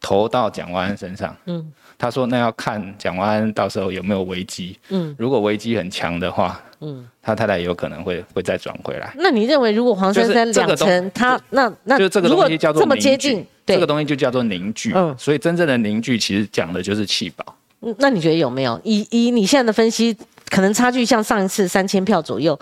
[0.00, 1.36] 投到蒋万安身上？
[1.46, 4.78] 嗯，他说那要看蒋万安到时候有没有危机。
[4.90, 9.12] 嗯，如果危机很强的话，嗯，他太太有可能会会再转回来。
[9.16, 14.92] 那你认为如果黄珊珊两成，他那那就这个东西叫做这么接近，这个东西就叫做凝聚。
[14.94, 17.56] 嗯，所以真正的凝聚其实讲的就是气保。
[17.80, 18.80] 嗯，那你觉得有没有？
[18.84, 20.16] 以以你现在的分析，
[20.48, 22.56] 可能差距像上一次三千票左右，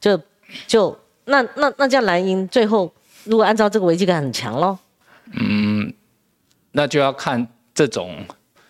[0.00, 0.16] 就
[0.68, 0.96] 就。
[1.28, 2.92] 那那那叫蓝营最后
[3.24, 4.76] 如果按照这个危机感很强喽？
[5.32, 5.92] 嗯，
[6.72, 8.16] 那就要看这种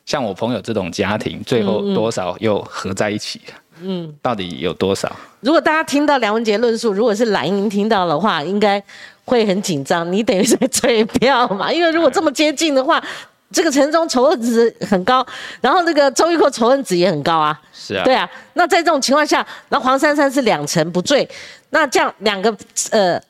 [0.04, 3.40] 像我朋友这种家庭最后多少又合在一起
[3.80, 5.10] 嗯，到底有多少？
[5.40, 8.82] 如果大家听到梁文杰论述，如果是蓝营听到的话，应该
[9.24, 10.12] 会很紧张。
[10.12, 11.72] 你等于在 催票嘛？
[11.72, 13.00] 因为如果这么接近的话，
[13.52, 15.24] 这个陈忠仇恨值很高，
[15.60, 17.56] 然后那个周玉蔻仇恨值也很高啊。
[17.72, 18.02] 是啊。
[18.02, 18.28] 对啊。
[18.54, 21.28] 那在这种情况下，那黄珊珊是两成不坠。
[21.70, 22.56] 那这样两个
[22.90, 23.20] 呃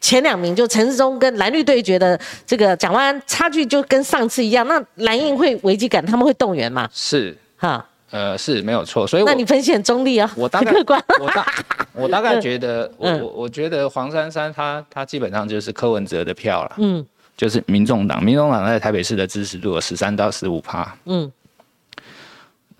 [0.00, 6.88] 前两名就陈世忠跟蓝绿对决的这个蒋万安差距就跟上次一样，那蓝营会危机感，他们会动员吗？
[6.92, 7.36] 是。
[7.56, 11.46] 哈，呃是没有错，所以那你分析很中立啊，我大概我大
[11.94, 17.06] 我大概觉得我我我觉得黄珊珊她她基本上就是柯文哲的票了，嗯，
[17.36, 21.32] 就是民众党，民众党在台北市的支持度有十三到十五趴，嗯，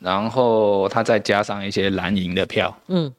[0.00, 3.10] 然后他再加上一些蓝营的票，嗯。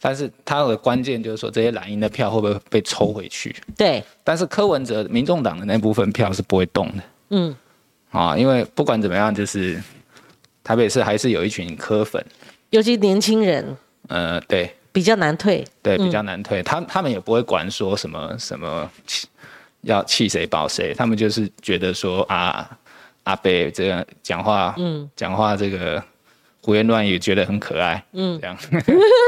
[0.00, 3.54] 但是他的关键就是说，这些蓝营的票会不会被抽回去？
[3.76, 4.02] 对。
[4.24, 7.02] 但是柯文哲、民众党的那部分票是不会动的。
[7.28, 7.54] 嗯。
[8.10, 9.78] 啊，因为不管怎么样，就是
[10.64, 12.24] 台北市还是有一群柯粉，
[12.70, 13.76] 尤其年轻人。
[14.08, 14.74] 呃，对。
[14.90, 15.64] 比较难退。
[15.82, 16.62] 对，比较难退。
[16.62, 18.90] 他他们也不会管说什么什么
[19.82, 22.68] 要弃谁保谁，他们就是觉得说啊，
[23.24, 26.02] 阿北这样讲话，嗯，讲话这个。
[26.62, 28.56] 胡言乱语觉得很可爱，嗯，这样，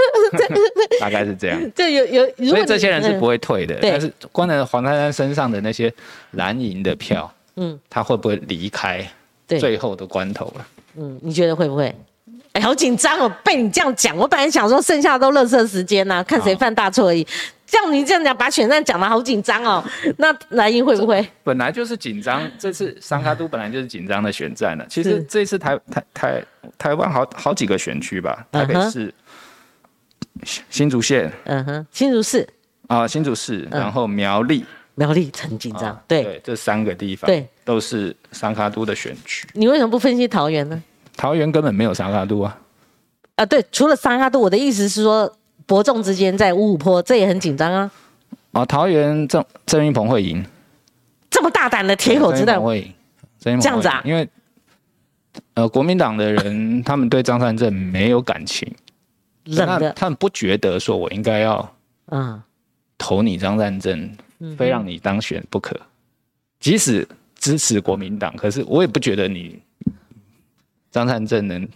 [1.01, 1.71] 大概是这样。
[1.71, 3.79] 对有有，所以这些人是不会退的。
[3.81, 5.93] 但是关在黄珊珊身上的那些
[6.33, 9.07] 蓝银的票，嗯，他会不会离开
[9.47, 10.67] 最后的关头了？
[10.97, 11.95] 嗯，你觉得会不会？
[12.53, 13.33] 哎，好紧张哦！
[13.43, 17.27] 被你这样讲，我本来想说剩下都乐色时间呐，看谁犯大错而已。
[17.67, 19.83] 像你这样讲，把选战讲的好紧张哦。
[20.19, 21.27] 那蓝营会不会？
[21.43, 24.85] 本来就是紧张，这次三卡都本来就是紧张的选战了。
[24.91, 26.45] 其实这次台台台
[26.77, 29.15] 台湾好好几个选区吧，台北市、
[30.69, 32.47] 新竹县，嗯哼，新竹市
[32.89, 34.63] 啊，新竹市，然后苗栗，
[34.95, 39.49] 苗栗很紧张，对，这三个地方，对，都是三卡都的选区。
[39.55, 40.83] 你为什么不分析桃园呢？
[41.17, 42.59] 桃园根本没有三卡度啊。
[43.37, 45.33] 啊，对，除了三卡度，我的意思是说。
[45.65, 47.91] 伯仲之间在五五坡，这也很紧张啊！
[48.51, 50.45] 啊，桃园郑郑云鹏会赢，
[51.31, 52.93] 这么大胆的铁口直断会赢，
[53.39, 54.03] 这样子啊？
[54.05, 54.29] 因为
[55.55, 58.71] 呃，国民党的人他们对张善政没有感情，
[59.45, 61.75] 冷的，他们不觉得说我应该要
[62.07, 62.43] 嗯
[62.99, 64.11] 投你张善政，
[64.59, 65.81] 非让你当选不可。
[66.59, 69.59] 即使支持国民党，可是我也不觉得你
[70.93, 71.69] 张善政能，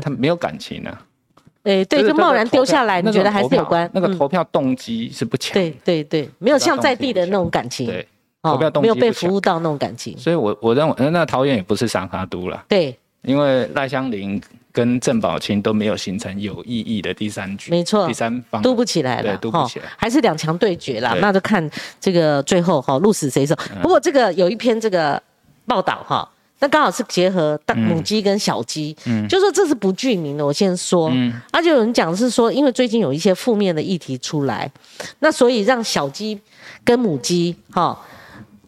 [0.00, 1.02] 他没有感情啊。
[1.64, 3.90] 哎，对，就贸然丢下来，你觉得还是有关？
[3.94, 5.54] 那个投票动机是不强。
[5.54, 7.86] 对对对，没有像在地的那种感情。
[7.86, 8.06] 对，
[8.42, 10.14] 投票动机没有被服务到那种感情。
[10.18, 12.62] 所以，我我认为，那桃园也不是三卡都了。
[12.68, 14.38] 对，因为赖香林
[14.72, 17.70] 跟郑宝清都没有形成有意义的第三局。
[17.70, 21.16] 没错，第三方都不起来了，都不起来，还是两强对决啦。
[21.18, 21.66] 那就看
[21.98, 23.56] 这个最后哈，鹿死谁手。
[23.80, 25.22] 不过这个有一篇这个
[25.66, 26.28] 报道哈。
[26.60, 28.96] 那刚好是结合大母鸡跟小鸡，
[29.28, 30.46] 就说这是不具名的。
[30.46, 31.12] 我先说，
[31.52, 34.70] 而且有人讲是说，因为最近有一些负面的议题出来，
[35.18, 36.40] 那所以让小鸡
[36.84, 37.98] 跟母鸡哈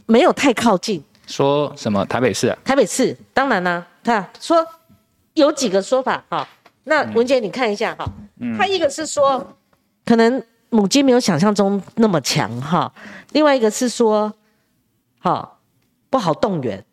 [0.05, 1.03] 没有太靠近。
[1.27, 2.49] 说什么台北市？
[2.49, 4.65] 啊台北市当然啦，他说
[5.35, 6.47] 有几个说法哈。
[6.85, 8.09] 那文杰你看一下哈，
[8.59, 9.57] 他一个是说
[10.05, 12.93] 可能母鸡没有想象中那么强哈。
[13.33, 14.33] 另外一个是说，
[15.19, 15.59] 哈
[16.11, 16.85] 不好动员，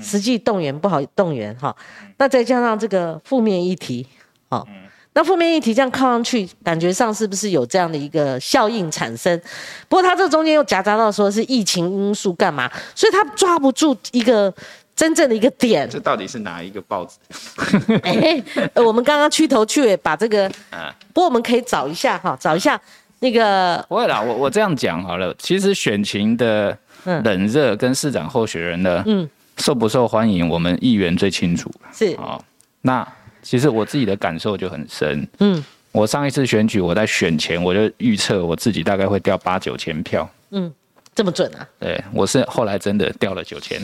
[0.00, 1.74] 实际动员不好动员哈。
[2.18, 4.06] 那再加上这个负面议题，
[4.48, 4.66] 好，
[5.14, 9.40] 那负面议题这样靠上去，感觉上是不是有这样的一个效应产生？
[9.88, 14.52] 不过他这中间又夹杂到说是疫情因素干嘛，所以他抓不住一个。
[14.96, 17.18] 真正的一个点，这到底是哪一个报纸？
[18.04, 18.40] 哎，
[18.76, 22.80] 我们刚刚去头去尾把这个， 啊，不过我们可以找一下哈，找一下
[23.18, 23.84] 那个。
[23.88, 25.34] 不会啦，我我这样讲好了。
[25.36, 26.78] 其实选情的
[27.24, 31.70] 冷热跟市长候选人的嗯受不受欢迎，我们议员最清楚。
[31.92, 32.42] 是啊，
[32.82, 33.06] 那
[33.42, 35.26] 其实我自己的感受就很深。
[35.40, 40.28] 嗯，我上一次选举，我在选前我就预测我自己大概会掉八九千票。
[40.50, 40.72] 嗯，
[41.14, 41.68] 这么准啊？
[41.78, 43.80] 对，我是后来真的掉了九千。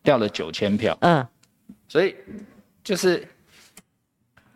[0.00, 1.26] 掉了九千票，嗯，
[1.86, 2.16] 所以
[2.82, 3.28] 就是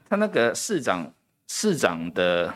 [0.08, 1.12] 他那个市长
[1.46, 2.54] 市长的，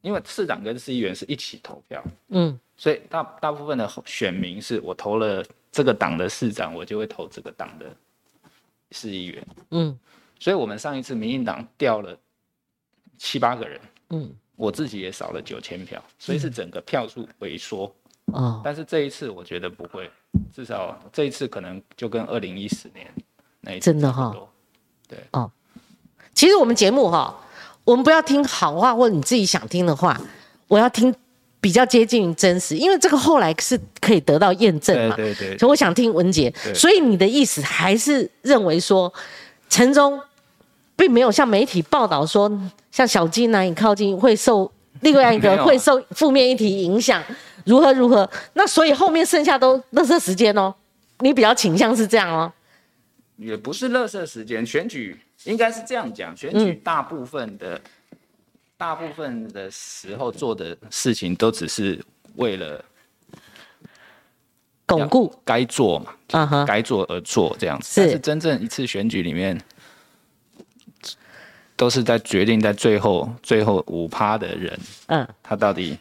[0.00, 7.86] 因为市长跟市议员是一起投票，嗯，所以大大部分的选民是我投了这个党的市长，我就会投这个党的
[8.90, 9.98] 市议员，嗯，
[10.38, 12.16] 所以我们上一次民进党掉了
[13.18, 13.80] 七八个人，
[14.10, 17.94] 嗯，我自己也少了九千票，所以是整个票数萎缩。
[18.26, 20.10] 哦，但是这一次我觉得不会，
[20.52, 23.12] 至少这一次可能就跟二零一四年
[23.60, 24.34] 那一次真的哈，
[25.08, 25.18] 对。
[25.32, 25.50] 哦。
[26.32, 27.44] 其实我们节目哈，
[27.84, 30.20] 我们不要听好话或者你自己想听的话，
[30.68, 31.14] 我要听
[31.60, 35.16] 比较接近真实，因为这个后来是可以得到验证嘛。
[35.16, 35.58] 对对对。
[35.58, 39.12] 所以我想听文杰，所以你的意思还是认为说，
[39.68, 40.20] 陈忠
[40.96, 42.50] 并没有像媒体报道说，
[42.90, 44.70] 像小金难以靠近会受
[45.00, 47.22] 另外一个会受负面议题影响。
[47.66, 48.28] 如何如何？
[48.54, 50.74] 那所以后面剩下都乐色时间哦，
[51.18, 52.50] 你比较倾向是这样哦？
[53.36, 57.80] 也不是乐色时间，选举应该是这样讲，选举大部分的
[58.80, 62.02] 大部分的时候做的事情都只是
[62.36, 62.82] 为了
[64.86, 68.00] 巩固该做嘛，该做而做这样子。
[68.00, 69.60] 但是真正一次选举里面，
[71.76, 75.98] 都是在决定在最后最后五趴的人，嗯，他到底。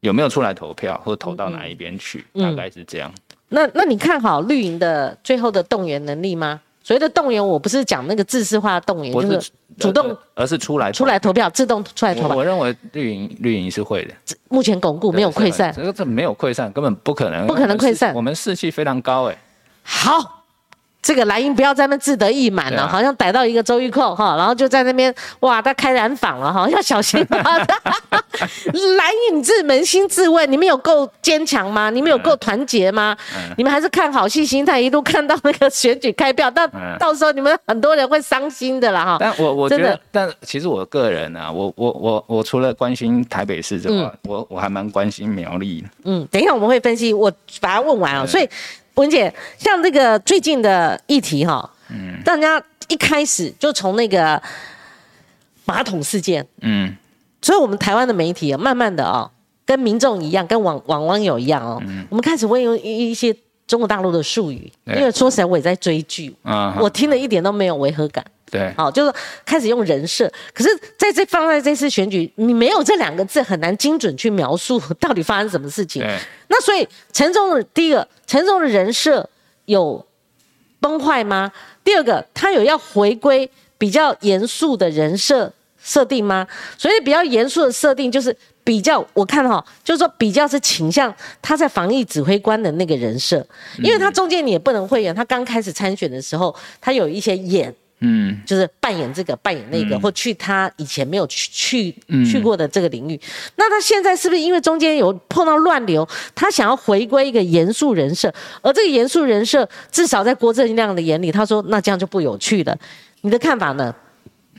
[0.00, 2.24] 有没有出来投票，或投到哪一边去？
[2.32, 3.12] 大概是这样。
[3.50, 6.62] 那那你看好绿营的最后的动员能力吗？
[6.82, 12.36] 所谓的动员，我不是讲那个自私化动员，就是主动，而是出来出来投票，自动出来投票。
[12.36, 14.14] 我认为绿营绿营是会的。
[14.48, 18.14] 目前巩固没有溃散，这个这没有溃散，根本不可能，不可能溃散。
[18.14, 19.38] 我们士气非常高，哎。
[19.82, 20.39] 好。
[21.02, 27.56] 这个莱茵不要在那自得意满了，好像逮到一个周玉蔻哈，然后就在那边哇，他开染坊了哈，要小心啊！
[28.98, 31.88] 莱茵自扪心自问，你们有够坚强吗？
[31.90, 33.16] 你们有够团结吗？
[33.56, 36.66] 你们还是看好戏心态，一路看到那个选举开票，到
[36.98, 39.16] 到时候你们很多人会伤心的啦哈。
[39.18, 45.88] 但我我觉得，但其实我个人啊，我我我我除了关心台北市这块，我我还蛮关心苗栗的。
[46.04, 48.46] 嗯，等一下我们会分析，我把它问完啊，所以。
[49.00, 54.40] 文姐，像这个最近的议题哈，嗯，大家一开始就从那个
[55.64, 56.94] 马桶事件，嗯，
[57.40, 59.30] 所以我们台湾的媒体啊，慢慢的啊，
[59.64, 63.34] 跟民众一样，跟网网网友一样哦，我们开始会用一一些
[63.70, 68.24] 中国大陆的术语，因为说起来我也在追剧，啊，我听了一点都没有违和感。
[68.50, 69.14] 对，好，就是
[69.46, 76.02] 开始用人设，可是在这放在这次选举，你没有这两个字，很难精准去描述到底发生什么事情。
[76.48, 79.30] 那所以陈总的第一个，陈总的人设
[79.66, 80.04] 有
[80.80, 81.52] 崩坏吗？
[81.84, 86.44] 第二个，他有要回归比较严肃的人设设定吗？
[86.76, 93.46] 所以比较严肃的设定就是比较，我看哈，就是说比较是倾向他在防疫指挥官的那个人设，
[93.78, 97.74] 因为他中间你也不能会演，他刚开始参选的时候，他有一些演。
[98.02, 101.94] 嗯，就是扮演这个，扮演那个，或去他以前没有去去
[102.24, 103.20] 去过的这个领域。
[103.56, 108.32] 那他现在是不是因为中间有碰到乱流，他想要回归一个严肃人设？
[108.62, 112.74] 而这个严肃人设，至少在郭正亮的眼里，他说那这样就不有趣了。
[113.20, 113.94] 你的看法呢？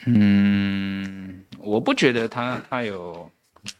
[0.06, 3.28] 嗯，我不觉得他他有，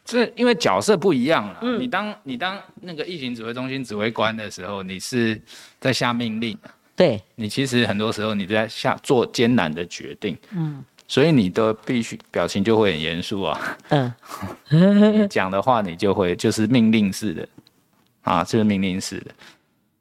[0.06, 1.60] 这因为角色不一样了。
[1.78, 5.42] 你当你当那个疫情指挥中心指挥官的时候，你是
[5.80, 6.58] 在下命令。
[6.96, 7.22] 对。
[7.36, 14.14] 你其实很多时候你在下做艰难的决定，嗯，所以你都必须表情就会很严肃啊，嗯，
[15.30, 17.48] 讲的话你就会就是命令式的，
[18.22, 19.32] 啊，就是命令式的。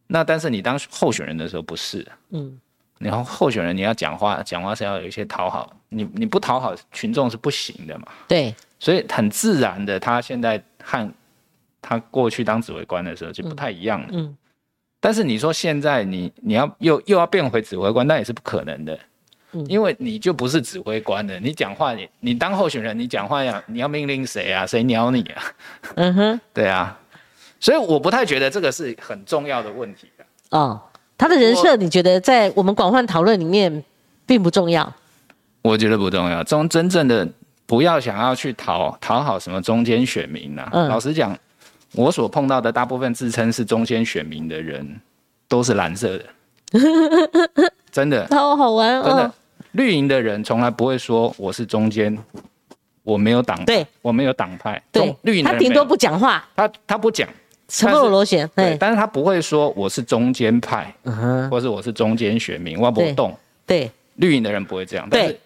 [0.09, 2.61] 那但是你当候选人的时候不是，嗯，
[2.99, 11.09] 然后候选人你要讲话，讲话是要有一些讨好，你你不讨好群众是不行的嘛，对，所以很自然的，他现在和
[11.81, 14.37] 他过去当指挥官的时候就不太一样了，嗯。
[14.99, 18.99] 但是你说现在你你要又又要变回指挥官，那也是不可能的。
[19.66, 24.64] 因为你就不是指挥官了，你讲话你你当候选人，你讲话要你要命令谁啊？
[24.64, 25.43] 谁鸟你啊？
[25.97, 26.97] 嗯哼， 对啊，
[27.59, 30.25] 所以我不太觉得这个是很重要的问题的。
[30.51, 30.81] 哦，
[31.19, 33.83] 他的人设你觉得在我们广泛讨论里面
[34.25, 34.95] 并不重要？
[35.62, 37.29] 我觉得不重要，中真正的
[37.71, 40.69] 不要想要去讨讨好什么中间选民呐。
[40.73, 41.39] 老实讲，
[41.95, 45.01] 我所碰到的大部分自称是中间选民的人
[45.47, 46.25] 都是蓝色的，
[47.93, 49.33] 真的，超好玩，哦真的。
[49.71, 52.19] 绿营的人从来不会说我是中间，
[53.05, 54.83] 我没有党，对，我没有党派。
[54.91, 57.29] 对，绿营他顶多不讲话，他他不讲，
[57.69, 58.51] 沉默螺旋。
[58.57, 60.93] 对，但是他不会说我是中间派，
[61.49, 63.33] 或是我是中间选民，我不动。
[63.65, 65.39] 对，绿营的人不会这样，但是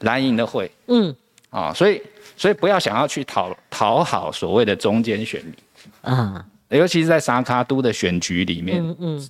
[0.00, 0.70] 蓝营的会。
[0.86, 1.14] 嗯，
[1.58, 2.02] 啊，所以
[2.36, 5.54] 所以不要想要去讨讨好所谓的中间选民
[6.02, 8.82] 啊，尤其是在沙卡都的选举里面。
[8.82, 9.28] 嗯嗯。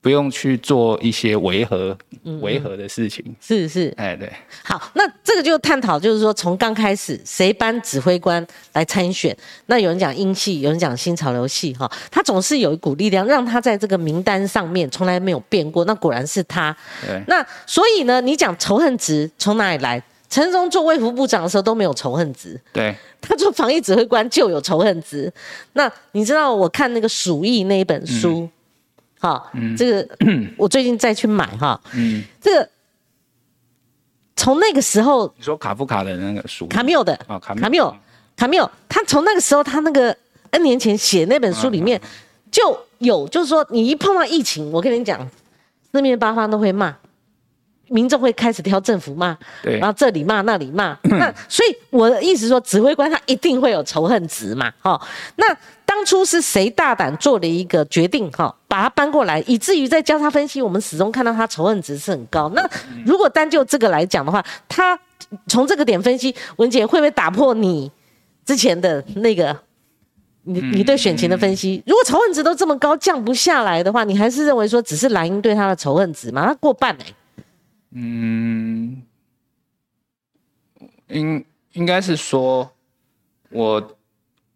[0.00, 1.96] 不用去做一些违和、
[2.40, 3.24] 违和的事情。
[3.40, 4.28] 是是，哎对。
[4.64, 15.84] 好，那这个就探讨，就是说从刚开始谁班指挥官来参选，那有人讲英系，有人讲新潮流系，哈，他总是有一股力量让他在这个名单上面从来没有变过。
[15.84, 16.76] 那果然是他。
[17.06, 17.22] 对。
[17.28, 20.02] 那所以呢，你讲仇恨值从哪里来？
[20.32, 22.58] 陈忠做卫福部长的时候都没有仇恨值。
[22.72, 22.96] 对。
[23.20, 25.30] 他做防疫指挥官就有仇恨值。
[25.74, 28.48] 那你知道我看那个《鼠疫》那一本书。
[29.20, 30.08] 好，这个
[30.56, 31.78] 我最近再去买哈。
[31.92, 32.68] 嗯，这个
[34.34, 37.94] 从那个时候，你说卡夫卡的那个书，卡缪的啊，卡卡缪，
[38.34, 40.16] 卡缪，他从那个时候，他那个
[40.50, 42.00] N 年前写那本书里面
[42.50, 45.28] 就有，就是说你一碰到疫情，我跟你讲，
[45.92, 46.96] 四面八方都会骂，
[47.92, 55.00] 民众会开始挑政府骂，对，然后这里骂那里骂， 那所以我的意思说，指挥官他一定会有仇恨值嘛，哈，
[55.36, 55.46] 那。
[55.84, 62.50] 当初是谁大胆做了一个决定，哈，把它搬过来，以至于在交叉分析，我们始终看到他仇恨值是很高。
[62.54, 62.66] 那
[63.04, 64.98] 如果单就这个来讲的话，他
[65.48, 67.92] 从这个点分析，文杰会不会打破你
[68.46, 69.54] 之前的那个
[70.44, 71.82] 你你对选情的分析？
[71.86, 76.46] 如果仇恨值都这么高，降不下来的话，你还是认为说只是蓝鹰对他的仇恨值吗？
[76.46, 77.06] 他过半哎。
[77.92, 79.02] 嗯，
[81.08, 82.72] 应应该是说，
[83.50, 83.96] 我。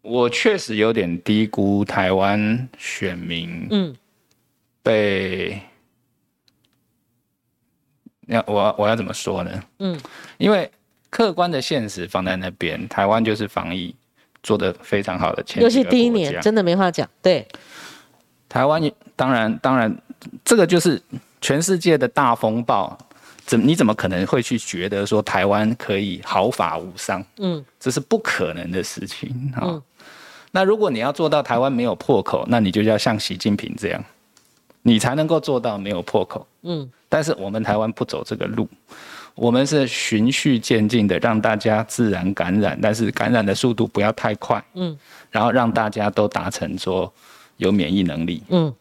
[0.03, 3.93] 我确实有点低估台湾选民，嗯，
[4.81, 5.61] 被，
[8.27, 9.63] 要我我要怎么说呢？
[9.79, 9.99] 嗯，
[10.37, 10.71] 因为
[11.09, 13.93] 客观的现实放在那边，台湾就是防疫
[14.41, 17.09] 做的非常好的前，尤其第一年真的没话讲。
[17.21, 17.45] 对，
[18.47, 18.81] 台湾
[19.17, 19.93] 当然当然，
[20.45, 21.01] 这个就是
[21.41, 22.97] 全世界的大风暴，
[23.47, 27.23] 怎你怎么可能会去觉得说台湾可以毫发无伤？
[27.37, 29.81] 嗯，这是不可能的事情啊。
[30.51, 34.03] 那如果你要做到台湾没有破口，那你就要像习近平这样，
[34.81, 36.45] 你才能够做到没有破口。
[36.63, 38.67] 嗯，但是我们台湾不走这个路，
[39.33, 44.61] 我们是循序渐进的，让大家自然感染，但是感染的速度不要太快。
[44.73, 44.97] 嗯，
[45.31, 47.11] 然后让大家都达成说
[47.57, 48.43] 有免疫能力。
[48.49, 48.73] 嗯，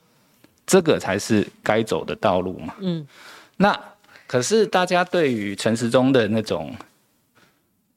[0.66, 2.74] 这个才是该走的道路嘛。
[2.80, 3.06] 嗯，
[3.56, 3.78] 那
[4.26, 6.74] 可是大家对于陈时中的那种。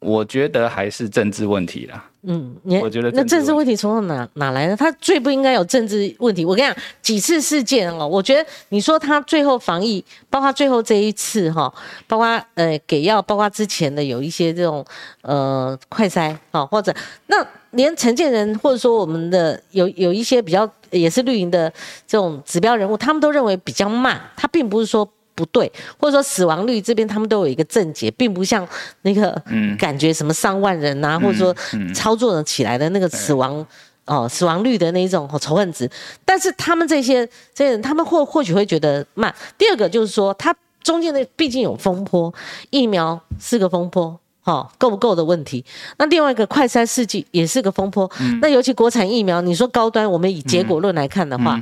[0.02, 2.06] 我觉得还是政治问题啦。
[2.22, 4.74] 嗯，我觉得那政治问题从哪哪来的？
[4.74, 6.46] 他最不应该有政治问题。
[6.46, 11.70] 我跟你讲，几次事件哦，我觉得你说他最后防疫，包括最后这一次哈，
[12.08, 14.86] 包括呃给药，包括之前的有一些这种
[15.22, 16.96] 呃快筛啊，或者
[17.28, 21.70] 那连陈建仁或者说我们的有有一些比较也是绿营的
[22.08, 24.22] 这种指标人物，他们都认为比较慢。
[24.38, 25.12] 他并不是说。
[25.40, 28.68] 不对，或者说死亡率这边他们都有一个症结，并不像
[29.04, 29.42] 那个
[29.78, 31.56] 感觉什么上万人呐，或者说
[31.94, 33.66] 操作的起来的那个死亡
[34.04, 35.90] 哦死亡率的那一种仇恨值。
[36.26, 39.34] 但是他们这些这些人，他们或或许会觉得慢。
[39.58, 42.34] 第二个就是说，它中间的毕竟有风波，
[42.70, 45.64] 疫苗是个风波，哦够不够的问题。
[45.98, 48.12] 那另外一个快筛试剂也是个风波。
[48.42, 51.62] 那尤其国产疫苗，你说高端，我们以结果论来看的话，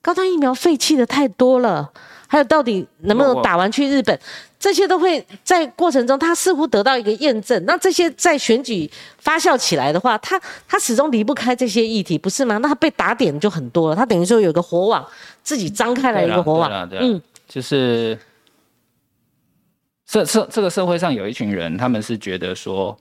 [0.00, 1.90] 高端疫苗废弃的太多了。
[2.26, 4.18] 还有到底能不能打完去日本，
[4.58, 7.64] 这些都会在过程中，他似乎得到一个验证。
[7.66, 12.58] 那这些在选举发酵起来的话，他他始终离不开这些议题，不是吗？
[12.58, 13.96] 那他被打点就很多了。
[13.96, 15.06] 他等于说有个火网，
[15.42, 16.88] 自己张开了一个火网。
[16.98, 18.18] 嗯，就是
[20.06, 22.96] 社社这个社会上有一群人，他们是觉得说，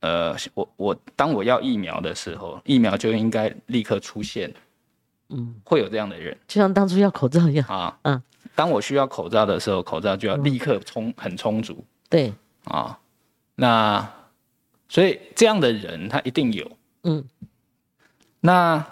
[0.00, 4.52] 呃，我我当我要疫苗的时候，疫苗就应该立刻出现。
[5.30, 7.98] 嗯，会有这样的人，就像当初要口罩一样啊。
[8.02, 8.22] 嗯，
[8.54, 11.84] 当我需要口罩的时候，口罩就要立刻充很充足。
[12.08, 12.32] 对
[12.64, 12.98] 啊，
[13.54, 14.08] 那
[14.88, 16.70] 所以这样的人他一定有。
[17.02, 17.24] 嗯，
[18.40, 18.84] 那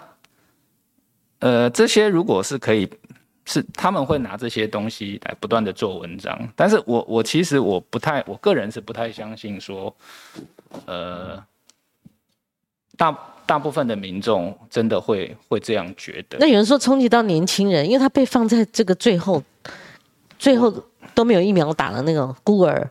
[1.39, 2.89] 呃，这些如果是可以
[3.45, 9.95] 是他们会拿这些东西来不断的做文章，但是我我其实我不太，我个人是不太相信说，
[10.85, 11.43] 呃，
[12.97, 13.17] 大
[13.47, 16.37] 大部分的民众真的会会这样觉得。
[16.39, 19.41] 那有人说冲击到年轻人，因为他被放在这个最后，
[20.37, 20.71] 最后
[21.15, 22.87] 都没有疫苗打的那个孤儿，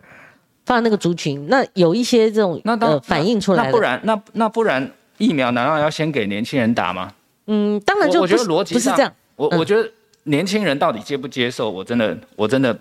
[0.64, 7.12] 放在那个族群，那有一些这种那呃反映出来，那不然那那不然疫苗难道要先给年轻人打吗？
[7.46, 9.88] 嗯，当然就我觉得逻辑不是这样，我我觉得。
[10.28, 11.70] 年轻人到底接不接受？
[11.70, 12.76] 我真的，我真的，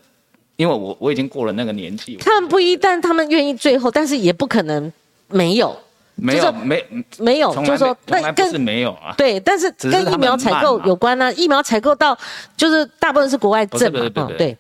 [0.55, 2.15] 因为我我已经过了那个年纪。
[2.15, 4.91] 他们不一，但他们愿意最后，但是也不可能
[5.28, 5.78] 没有，
[6.16, 6.86] 没有，没
[7.20, 9.13] 没有，就是说那跟是没有啊。
[9.18, 11.34] 对，但是跟疫苗采购有关呢。
[11.34, 12.18] 疫苗采购到
[12.55, 14.57] 就是大部分是国外证嘛，对。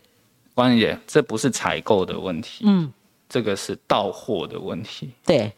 [0.53, 2.91] 关姐，这不是采购的问题，嗯，
[3.27, 5.09] 这个是到货的问题。
[5.25, 5.51] 对。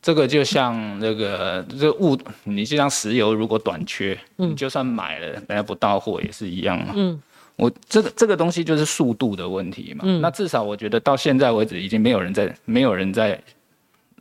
[0.00, 6.92] 这个就像那个这物，你就像石油，如果短缺，你就算买了，人家不到货也是一样嘛。
[6.94, 7.20] 嗯，
[7.56, 10.04] 我这个这个东西就是速度的问题嘛。
[10.06, 13.38] 嗯，那至少我觉得到现在为止，已经没有人在，没有人在，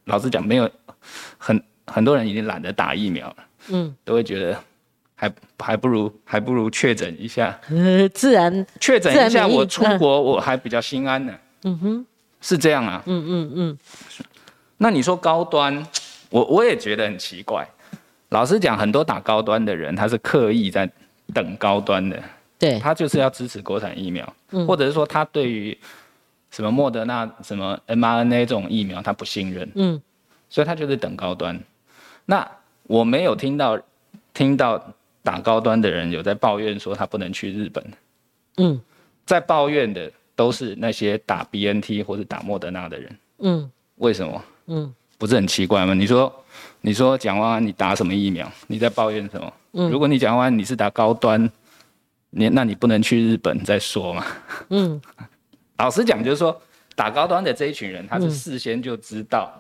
[0.08, 0.70] 老实讲，没有
[1.38, 3.36] 很很多人已经懒得打疫苗了。
[3.70, 4.58] 嗯，都会觉得
[5.16, 7.58] 还还不如还不如确诊一下。
[7.70, 11.34] 呃，自然确诊一下，我出国我还比较心安呢。
[11.64, 12.06] 嗯哼，
[12.42, 13.04] 是这样啊。
[13.06, 13.78] 嗯嗯嗯。
[14.78, 15.86] 那你说高端，
[16.30, 17.68] 我我也觉得很奇怪。
[18.30, 20.90] 老实讲，很多打高端的人，他是刻意在
[21.34, 22.22] 等高端的，
[22.60, 24.34] 对，他就是要支持国产疫苗，
[24.68, 25.78] 或者是说他对于
[26.52, 30.02] 什么莫德纳、什么 mRNA 这种疫苗他不信任，嗯，
[30.50, 31.60] 所以他就是等高端。
[32.26, 32.50] 那
[32.84, 33.80] 我没有听到
[34.34, 34.94] 听到
[35.24, 37.84] 打高端的人有在抱怨说他不能去日本，
[38.58, 38.80] 嗯，
[39.26, 44.44] 在抱怨的都是那些打 BNT 或者打莫德纳的人，嗯，为什么？
[44.68, 45.94] 嗯，不是很奇怪吗？
[45.94, 46.34] 你说，
[46.82, 48.50] 你说蒋万安你打什么疫苗？
[48.68, 49.54] 你在抱怨什么？
[49.74, 51.50] 嗯，如果你蒋万安你是打高端，
[52.30, 54.26] 你那你不能去日本再说嘛。
[54.70, 55.02] 嗯，
[55.78, 56.62] 老实讲，就是说
[56.96, 59.52] 打高端的这一群人，他是事先就知道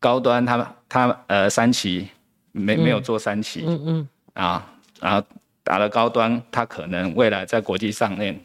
[0.00, 2.08] 高端他他呃三期
[2.52, 4.66] 没没有做三期，嗯嗯啊，
[5.00, 5.26] 然后
[5.62, 8.40] 打了高端，他可能未来在国际上面。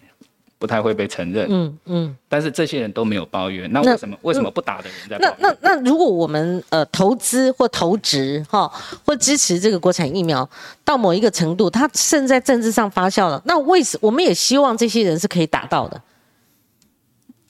[0.60, 5.18] 不太会被承认，嗯嗯，但是这些人都没有抱怨，那为什么为什么不打的人在？
[5.20, 8.68] 那那那如果我们呃投资或投资哈，
[9.06, 10.50] 或支持这个国产疫苗
[10.84, 16.02] 到某一个程度，它甚至在政治上发酵了，那为什我们也希望这些人是可以打到的？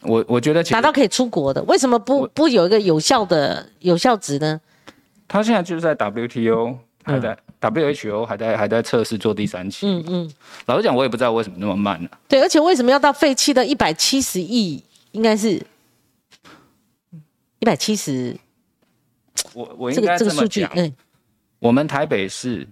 [0.08, 4.60] 我我觉得达到可以出国的，为什么不不有一个有效的有效值呢？
[5.28, 7.38] 他现在就是在 WTO 还在。
[7.60, 9.88] WHO 还在还在测试做第三期。
[9.88, 10.32] 嗯嗯，
[10.68, 12.10] 老实讲，我也不知道为什么那么慢呢。
[12.28, 14.84] 对，而且为什么要到废弃的一百七十亿？
[15.12, 15.60] 应该是
[17.58, 18.38] 一百七十。
[19.54, 20.72] 我我应该这么讲。
[20.76, 20.94] 嗯，
[21.58, 22.68] 我们台北市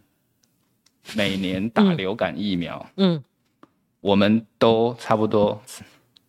[1.16, 3.24] 每年打流感疫苗，嗯，
[4.02, 5.60] 我们都差不多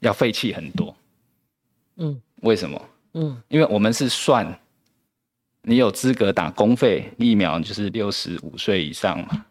[0.07, 0.94] 要废弃很多。
[1.96, 2.80] 嗯，为什么？
[3.14, 4.59] 嗯，因为我们是算。
[5.68, 9.44] 你有资格打公费疫苗，就是六十五岁以上嘛？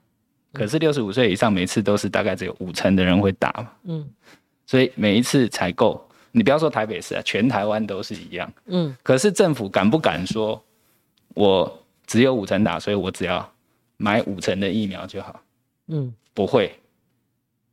[0.54, 3.72] 可是六十五岁以上，每次都是大概只有五成的人会打嘛？
[3.84, 4.10] 嗯，
[4.66, 6.02] 所以每一次采购，
[6.32, 8.50] 你不要说台北市啊，全台湾都是一样。
[8.68, 10.64] 嗯，可是政府敢不敢说，
[11.34, 13.54] 我只有五成打，所以我只要
[13.98, 15.42] 买五成的疫苗就好？
[15.88, 16.74] 嗯，不会。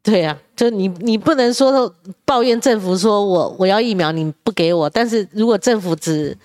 [0.03, 1.93] 对呀，就你你不能说
[2.25, 6.37] 抱怨政府说我我要疫苗你不给我，但是如果政府只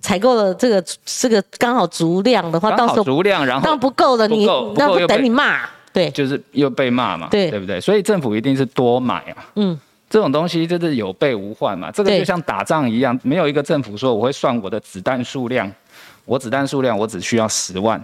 [0.00, 4.46] 采购了这个这个刚好足量的话，到时候足量，然后当不够的，你
[4.76, 7.50] 那不等你骂，对，就是又被骂嘛，对。
[7.50, 7.80] 对不对？
[7.80, 9.78] 所以政府一定是多买啊，嗯，
[10.10, 15.72] 这种东西就是有备无患嘛，这个就像打仗一样，没有一个政府说我会算我的子弹数量，
[16.26, 18.02] 我子弹数量我只需要十万，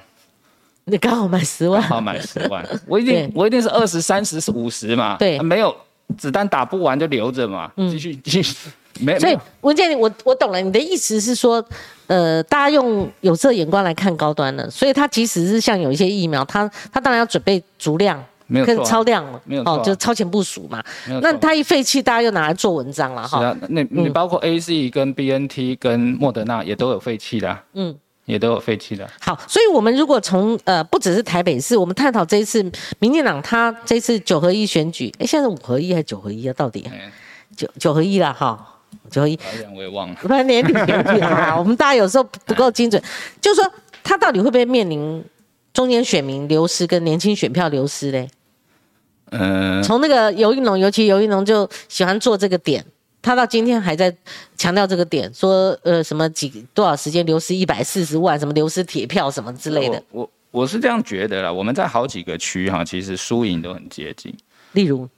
[0.87, 5.75] 你刚好买十万，刚好买十万， 我一定我一定是二十三十五十嘛，对，没有
[6.17, 8.71] 子弹打不完就留着嘛，继续继续。
[9.01, 11.65] 没，所以文健，我我懂了，你的意思是说，
[12.07, 20.81] 呃，大家用有色眼光来看高端的，所以它即使是像有一些疫苗，它它当然要准备足量，没有超量了，没有哦，就超前部署嘛。
[21.21, 23.41] 那它一废弃，大家又拿来做文章了哈。
[23.41, 27.93] 是啊，那你包括 A Z 跟 B N T 跟莫德纳也都有废弃的，嗯，
[28.25, 29.09] 也都有废弃的。
[29.21, 32.63] 好，所以我们如果从呃不只是台北市，我们探讨这一次
[32.99, 36.55] 民进党他这次九合一选举，哎，现在是五合一还是九合一啊？
[36.57, 36.89] 到底
[37.57, 38.71] 九九合一了哈。
[39.11, 39.39] 九合一，
[39.77, 40.15] 我也忘了。
[40.23, 40.73] 不然年底
[41.21, 43.03] 啊，我们大家有时候不够精准。
[43.41, 43.71] 就是说，
[44.05, 45.23] 他到底会不会面临
[45.73, 48.31] 中间选民流失跟年轻选票流失嘞？
[49.31, 52.85] 嗯，从那个尤玉龙，尤其尤玉龙就喜欢做这个点，
[53.25, 54.15] 他到今天还在
[54.55, 60.03] 强调这个点，说呃什么几多少时间流失一百四十万，什么流失铁票什么之类的。
[60.11, 61.51] 我我是这样觉得啦。
[61.51, 64.31] 我们在好几个区哈，其实输赢都很接近。
[64.73, 65.09] 例如，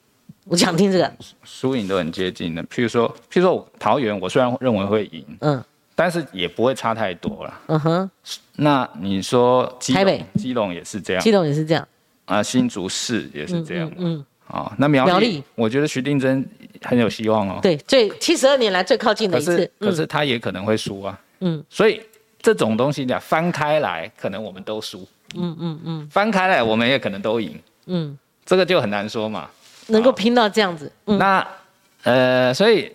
[0.44, 2.62] 我想听这个，输赢都很接近的。
[2.64, 5.60] 譬如说，譬如说桃园，我虽然认为会赢，嗯，
[5.96, 7.60] 但是也不会差太多了。
[7.66, 8.10] 嗯哼。
[8.54, 11.88] 那你说台北、基隆也是这样，基隆也是这样
[12.26, 13.90] 啊，新竹市也是这样。
[13.96, 14.24] 嗯。
[14.48, 16.46] 啊，那苗栗，我觉得徐定珍
[16.82, 17.58] 很有希望哦。
[17.62, 19.56] 对，最七十二年来最靠近的一次。
[19.56, 21.18] 可是，可是他也可能会输啊。
[21.40, 21.64] 嗯。
[21.68, 22.00] 所以。
[22.42, 25.04] 这种东西讲翻开来，可能我们都输。
[25.34, 27.58] 嗯嗯嗯，翻开来我们也可能都赢。
[27.86, 29.50] 嗯，这个就很难说嘛。
[29.88, 31.44] 能够拼到这样子，那
[32.04, 32.92] 呃，所以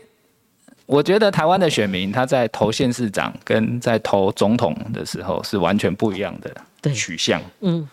[0.85, 7.41] 我觉得台湾的选民他在投县市长跟在投总统的时候是完全不一样的取向。
[7.59, 7.85] 嗯，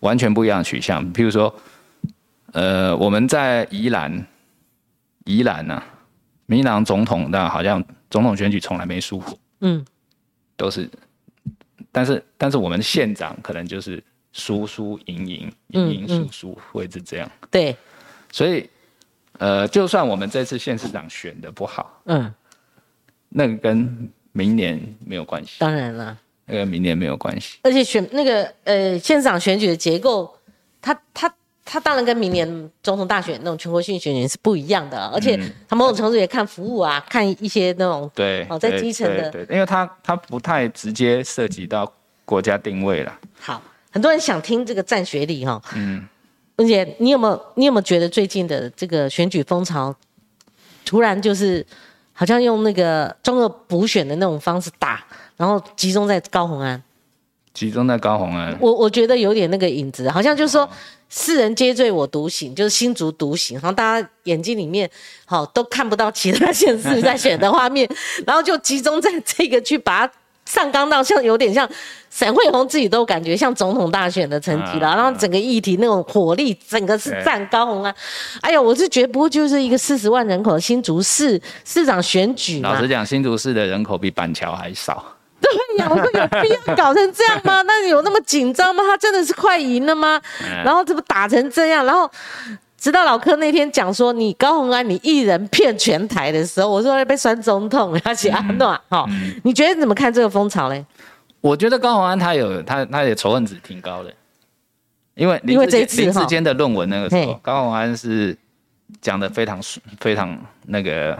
[0.00, 1.02] 完全不一样的取向。
[1.14, 1.54] 譬如说，
[2.52, 4.26] 呃，我们在宜兰，
[5.24, 5.82] 宜兰呢，
[6.46, 9.38] 民党总统那好像总统选举从来没输过。
[9.60, 9.84] 嗯。
[10.56, 10.90] 都是，
[11.92, 17.30] 但是但是我们县长可能就是输输赢赢赢赢输输会是这样。
[17.48, 17.76] 对，
[18.32, 18.68] 所以
[19.38, 22.34] 呃，就算我们这次县市长选的不好，嗯，
[23.28, 25.60] 那个跟明年没有关系。
[25.60, 27.60] 当然了，那个明年没有关系。
[27.62, 30.36] 而且选那个呃县长选举的结构，
[30.80, 31.32] 他他。
[31.70, 35.38] 他当然跟明年总统大选那种全国性选举是不一样的，而且
[35.68, 41.92] 他某种程度也看服务啊，看一些那种对哦，在基层的，对，因为他他不太直接涉及到
[42.24, 43.14] 国家定位了。
[43.38, 43.60] 好，
[43.92, 46.08] 很多人想听这个战学历哈，嗯，
[46.56, 49.94] 文姐，你有没有你有没有觉得最近的这个选举风潮，
[50.86, 51.64] 突然就是
[52.14, 55.04] 好像用那个中俄补选的那种方式打，
[55.36, 56.82] 然后集中在高鸿安？
[57.52, 60.68] 集中在高鸿安，我我觉得有点那个影子，好像就是说
[61.10, 64.88] 世人皆醉我独醒，就是新竹独醒，然后大家眼睛里面
[65.24, 67.88] 好都看不到其他县市在选的画面，
[68.26, 70.12] 然后就集中在这个去把它
[70.44, 71.68] 上纲到像有点像
[72.10, 77.94] 沈惠宏自己都感觉像总统大选的成绩了，然后整个议题那种火力，整个是站高鸿安。
[78.40, 85.04] 哎呀，我是觉得不过就是一个四十万人口的新竹市市长选举老实讲，新竹市的人口比板桥还少。
[85.40, 87.62] 对呀，我说有必要搞成这样吗？
[87.66, 88.82] 那有那么紧张吗？
[88.84, 90.20] 他真的是快赢了吗？
[90.64, 92.10] 然后这不打成这样，然后
[92.76, 99.06] 直到老柯那天讲说你高鸿安你一人骗全台的时候，我说要被酸总统，要写阿诺哈，
[99.44, 100.84] 你觉得怎么看这个风潮嘞？
[101.40, 104.12] 我觉得高鸿安他有他他的仇恨值挺高的，
[105.14, 108.36] 因为因为这次林志坚的论文那个时候，高鸿安是
[109.00, 109.60] 讲的非常
[110.00, 110.36] 非常
[110.66, 111.16] 那个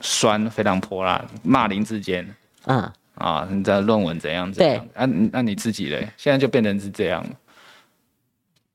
[0.00, 2.28] 酸，非常泼辣，骂林志坚，
[2.66, 2.90] 嗯。
[3.18, 4.86] 啊，你的论文怎样怎样？
[4.94, 6.08] 啊，那你自己嘞？
[6.16, 7.24] 现在就变成是这样。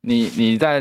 [0.02, 0.80] 你你在，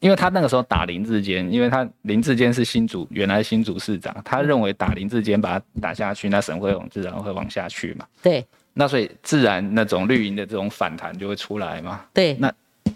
[0.00, 8.06] 因为他那个时候打林志坚，因为他林志坚是新主，原来新主市长，他认为打林志坚把他打下去，那沈辉宏自然会往下去嘛。
[8.22, 8.44] 对。
[8.74, 12.02] 那所以自然那种绿营的这种反弹就会出来嘛。
[12.12, 12.34] 对。
[12.34, 12.52] 那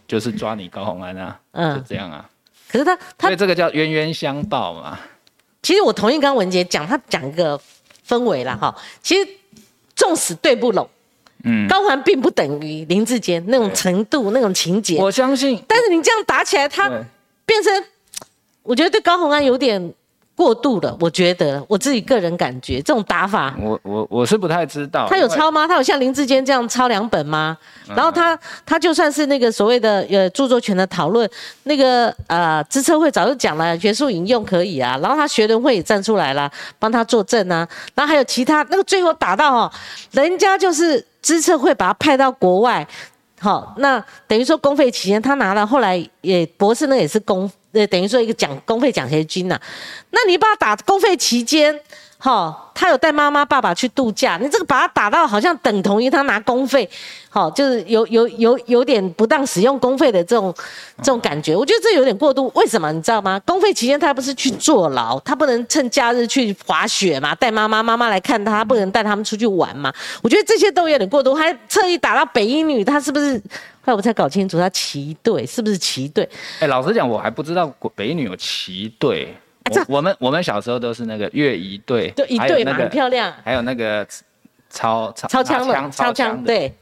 [0.06, 2.28] 就是抓你高鸿安啊，嗯，就这样啊。
[2.68, 4.98] 可是他他，所以这个叫冤冤相报嘛。
[5.62, 7.58] 其实我同意刚文杰讲，他讲一个
[8.06, 8.76] 氛围了哈。
[9.00, 9.26] 其实。
[9.96, 10.88] 纵使对不拢，
[11.44, 14.98] 嗯，高环并不等于林志坚那种程度、那种情节。
[14.98, 16.88] 我相信，但是你这样打起来，他
[17.46, 17.84] 变成，
[18.62, 19.92] 我觉得对高鸿安有点。
[20.36, 25.06] 过度了，我觉得我自己个人感觉这种打法，我我我是不太知道。
[25.08, 25.66] 他有抄吗？
[25.66, 27.56] 他有像林志坚这样抄两本吗？
[27.94, 31.28] 然后他他就算是那个所谓的呃著作权的讨论，
[31.62, 34.98] 那个呃知策会早就讲了，学术引用可以啊。
[35.00, 37.66] 然后他学人会也站出来了，帮他作证啊。
[37.94, 39.72] 然后还有其他那个最后打到哦，
[40.10, 42.84] 人家就是知策会把他派到国外，
[43.38, 47.48] 好，那等于说公费期间他拿了，后来也博士那也是公。
[47.74, 49.60] 呃，等于说一个奖公费奖学金呐，
[50.10, 51.78] 那你把他打公费期间，
[52.18, 56.88] 哈，他有带妈妈爸爸去度假，你这个把他打到好像等同于他拿公费，
[57.28, 60.54] 好，就是有有有有点不当使用公费的这种
[60.98, 62.50] 这种感觉，我觉得这有点过度。
[62.54, 63.40] 为什么你知道吗？
[63.44, 69.92] 公费期间他不是去坐牢，他不能趁假日去滑雪嘛，带妈妈妈妈来看他，不能带他们出去玩嘛？
[70.22, 73.42] 我觉得这些都有点过度，还特意打到北一女，他是不是？
[73.84, 76.26] 后来我才搞清楚，他旗队是不是旗队？
[76.60, 79.34] 哎，老实讲，我还不知道北女有旗队。
[79.88, 83.32] 我们我们小时候都是那个乐仪队，就一队嘛，很漂亮。
[83.44, 84.06] 还有那个
[84.70, 86.74] 超超超枪的超枪对。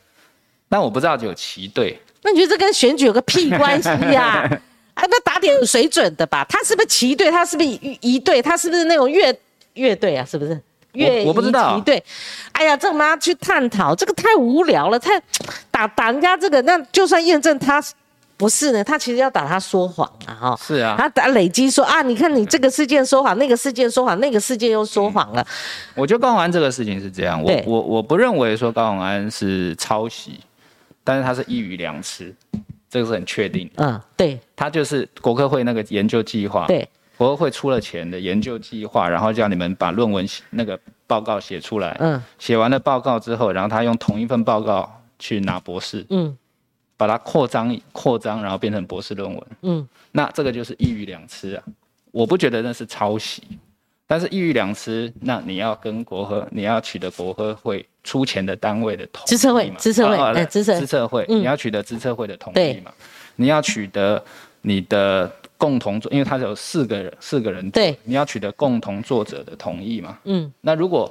[0.68, 2.00] 但我不知道有旗队。
[2.22, 4.48] 那你觉得这跟选举有个屁关系呀？
[4.94, 6.44] 啊，那打点有水准的吧？
[6.48, 7.30] 他是不是旗队？
[7.30, 7.68] 他是不是
[8.00, 8.40] 一队？
[8.40, 9.36] 他是不是那种乐
[9.74, 10.24] 乐队啊？
[10.24, 10.61] 是不是？
[10.93, 11.80] 乐我不知道。
[11.80, 12.03] 对，
[12.53, 15.11] 哎呀，这我们要去探讨，这个太无聊了，太
[15.70, 17.82] 打打人家这个，那就算验证他
[18.36, 20.59] 不是呢，他其实要打他说谎啊，哈。
[20.61, 20.97] 是啊。
[20.99, 25.47] 他打累积说啊，你看你这个事件说谎，那个事件说谎，那个事件又说谎了。
[25.95, 30.40] 我觉得高宏安这个事情是这样，我我我不认为说高宏安是抄袭，
[31.05, 32.34] 但是他是一鱼两吃，
[32.90, 33.70] 这个是很确定。
[33.76, 36.66] 嗯，对，他就是国科会那个研究计划。
[36.66, 36.88] 对，
[37.22, 41.96] 国科会出了钱的研究计划，然后叫你们把论文那个报告写出来。
[42.00, 46.04] 嗯，写完了报告之后，然后他用同一份报告去拿博士。
[46.10, 46.36] 嗯，
[46.96, 49.46] 把它扩张扩张，然后变成博士论文。
[49.62, 51.62] 嗯，那这个就是一鱼两吃啊！
[52.10, 53.42] 我不觉得那是抄袭。
[54.04, 62.92] 但是一鱼两吃，那你要跟国科，你要取得国科会出钱的单位的同意资策会，资策会，哎，资策资策会，你要取得资策会的同意嘛？
[63.36, 64.22] 你要取得
[64.60, 65.30] 你的
[65.62, 70.18] 共同作，因为它有四个人，四个人，对，你要取得共同作者的同意嘛？
[70.24, 71.08] 嗯，那如果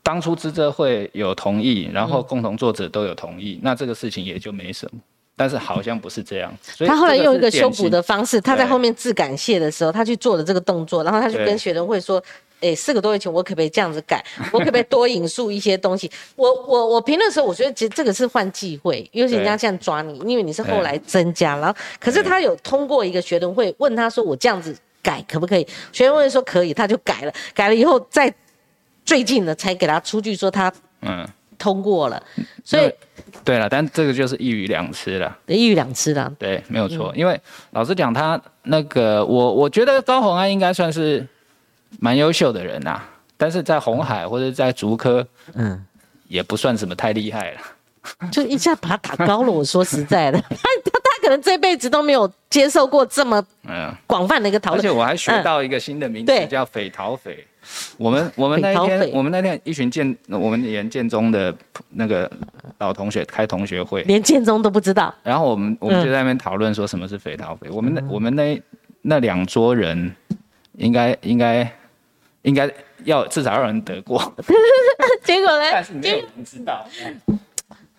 [0.00, 5.00] 当初知者会有同意，然后共同作者都有同意，那这个事情也就没什么。
[5.34, 12.22] 但是好像不是这样，所以他后来用一个修补的方式，他在后面致感谢的时候，他去做了这个动作，然后他就跟学生会说
[12.64, 14.24] ：“哎，四个多月前我可不可以这样子改？
[14.50, 28.32] 我可不可以多引述一些东西？” 我我我评论的时候，我觉得其实这个是换忌讳，因为人家这样抓你，因为你是后来增加，然后可是他有通过一个学生会问他说：“我这样子改可不可以？”学生会说可以，他就改了，改了以后再
[29.04, 31.28] 最近呢才给他出具说他嗯。
[31.56, 32.22] 通过了，
[32.64, 32.92] 所以
[33.44, 37.12] 对了，但这个就是一语两吃了，一语两吃了，对，没有错。
[37.16, 37.40] 因为
[37.70, 41.24] 老实讲，他那个我我觉得高宏安应该算是
[42.00, 43.00] 蛮优秀的人呐，
[43.36, 45.84] 但是在红海或者在竹科，嗯，
[46.28, 47.60] 也不算什么太厉害了，
[48.30, 49.50] 就一下把他打高了。
[49.50, 53.92] 我说实在的， 他他可能这辈子都没有接受过这么嗯。
[54.06, 57.46] 广泛的一个讨论，而且我还学到一个新的名字，叫匪逃匪。
[57.96, 61.54] 我们 我们那一天，我们那天一群建，我们连建中的
[61.90, 62.30] 那个
[62.78, 65.12] 老同学开同学会，连建中都不知道。
[65.22, 67.70] 然后我们我们就在那边讨论说什么是匪逃匪。
[67.70, 68.62] 我们那我们那
[69.00, 70.14] 那两桌人，
[70.76, 71.64] 应该应该
[72.44, 72.70] 应该
[73.04, 74.18] 要至少要人得过。
[75.22, 75.66] 结果呢？
[75.70, 76.86] 但是没有人知道。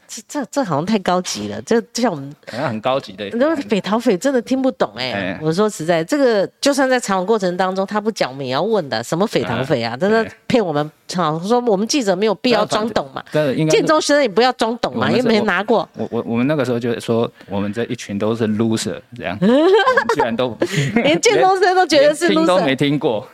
[0.08, 3.28] 这这这好像太高级了，这就像我们好像很高级的。
[3.34, 9.98] 那匪逃匪真的听不懂哎，我说实在，这个就算在采访过程当中他不讲，我们也要问的，什么匪逃匪啊？
[9.98, 13.22] 真的骗我们，好说我们记者没有必要装懂嘛。
[13.70, 15.90] 建中学生也不要装懂嘛，因为没拿过。
[15.98, 19.38] 我我我们那个时候就是说，我们这一群都是 loser 这样，
[20.16, 20.56] 居然都
[20.96, 23.28] 连建中生都觉得是 loser，都没听过，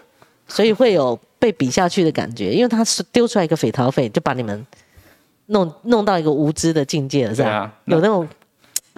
[0.54, 4.66] 所以会有被比下去的感觉，因为他是丢出来一个匪逃匪，就把你们。
[5.48, 7.70] 弄弄到一个无知的境界了，是吧？
[7.84, 8.26] 有那种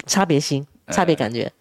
[0.06, 1.52] 差别心、差别感觉，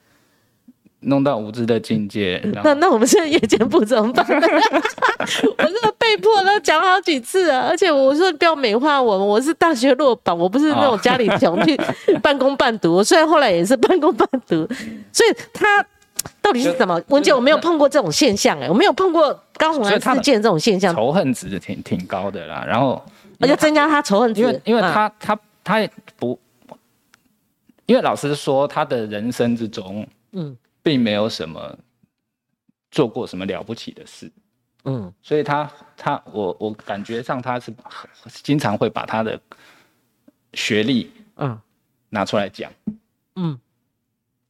[1.00, 2.42] 弄到无知的境界。
[2.62, 4.26] 那那我们现在夜间部怎么办？
[4.28, 7.68] 我这个被迫都讲好几次啊！
[7.70, 11.74] 而且我说不要美化我，我是大学落榜，我不是那种家里穷去
[12.20, 13.02] 半工半读。
[13.02, 14.68] 虽然后来也是半工半读，
[15.10, 15.82] 所以他
[16.40, 17.02] 到底是怎么？
[17.08, 22.64] 文姐，我没有碰过这种现象，哎，我没有碰过高雄案事件这种现象，仇恨值挺挺高的啦。
[22.66, 23.02] 然后。
[23.48, 26.38] 要增加他仇恨因为因为他他他也不，
[27.86, 31.76] 因为老师说他的人生之中，嗯，并没有什么
[32.92, 34.30] 做过什么了不起的事，
[34.84, 37.74] 嗯，所以他他我我感觉上他是
[38.44, 39.36] 经常会把他的
[40.54, 41.58] 学历，嗯，
[42.10, 42.70] 拿出来讲，
[43.34, 43.58] 嗯，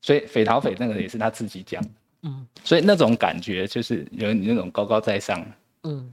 [0.03, 1.83] 所以匪逃匪那个也是他自己讲，
[2.25, 5.43] 嗯，所以那种感觉就是有你那种高高在上，
[5.85, 6.13] 嗯，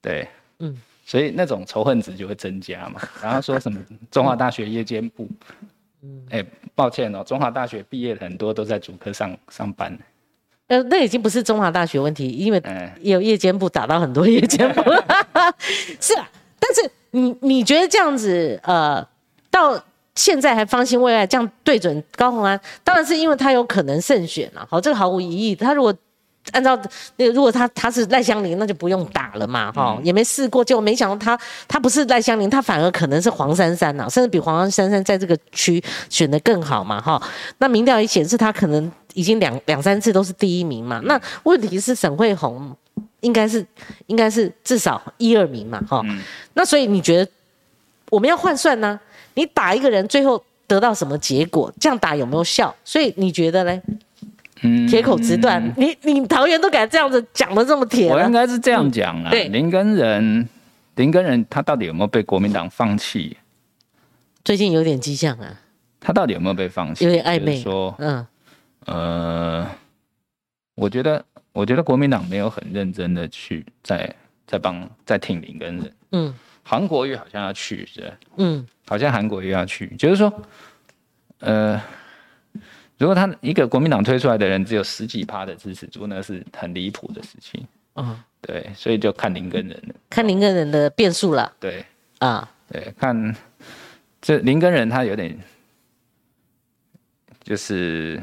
[0.00, 0.28] 对，
[0.60, 0.80] 嗯。
[1.06, 3.00] 所以那种仇恨值就会增加嘛。
[3.20, 3.80] 然后说什么
[4.12, 5.28] 中华大学夜间部，
[6.02, 9.98] 嗯，哎，抱歉哦，中华大学毕业的很多都在主科上上班。
[10.68, 12.62] 呃，那已经不是中华大学问题，因为
[13.00, 14.82] 有夜间部打到很多夜间部。
[16.00, 16.30] 是啊，
[16.60, 19.04] 但是你你觉得这样子，呃，
[19.50, 19.82] 到
[20.20, 24.66] 现在还方兴未艾，这样对准高鸿安，当然是因为他有可能胜选了。
[24.68, 25.54] 好，这个毫无疑义。
[25.54, 25.94] 他如果
[26.52, 26.78] 按照
[27.16, 37.18] 那个，如果他他是赖香林，那就不用打了嘛，哈，也没试过，结果没想到他他不是赖香林，他反而可能是黄珊珊呐，甚至比黄珊珊在这个区选的更好嘛，哈。
[37.56, 41.00] 那民调也显示他可能已经两两三次都是第一名嘛。
[41.04, 42.76] 那问题是沈惠红
[43.20, 43.64] 应该是
[44.08, 46.02] 应该是至少一二名嘛，哈。
[46.52, 47.30] 那所以你觉得
[48.10, 49.00] 我们要换算呢？
[49.34, 51.72] 你打一个人最后得到什么结果？
[51.80, 52.74] 这样打有没有效？
[52.84, 53.82] 所以你觉得呢？
[54.86, 59.30] 铁口直断，你你桃园都敢这样子讲的这么铁，我应该是这样讲啊。
[59.30, 60.46] 林根人，
[60.96, 63.38] 林根人他到底有没有被国民党放弃？
[64.44, 65.58] 最近有点迹象啊。
[65.98, 67.06] 他到底有没有被放弃？
[67.06, 67.56] 有点暧昧。
[67.58, 68.26] 说，嗯，
[68.84, 69.66] 呃，
[70.74, 74.14] 我觉得，我觉得国民党没有很认真的去在
[74.46, 75.92] 在帮在挺林根人。
[76.12, 80.42] 嗯，韩国瑜好像要去，是嗯，好像韩国也要去，就是说，
[81.38, 81.80] 呃。
[82.98, 87.66] 如果他一个国民党推出来的人只有十几趴的支持度，那是很离谱的事情。
[87.94, 91.50] 嗯，对，所以就看林根人了，看林根人的变数了。
[91.58, 91.82] 对，
[92.18, 93.34] 啊，对，看
[94.20, 95.34] 这林根人他有点
[97.42, 98.22] 就是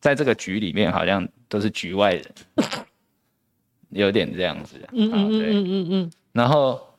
[0.00, 2.24] 在这个局里面好像都是局外人，
[3.90, 4.78] 有点这样子。
[4.90, 6.12] 嗯嗯嗯嗯嗯嗯。
[6.32, 6.94] 然后，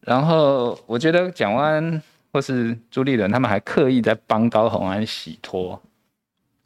[0.00, 2.02] 然后我觉得蒋万安
[2.32, 5.80] 或是朱立伦他们还刻意在帮高虹安洗脱，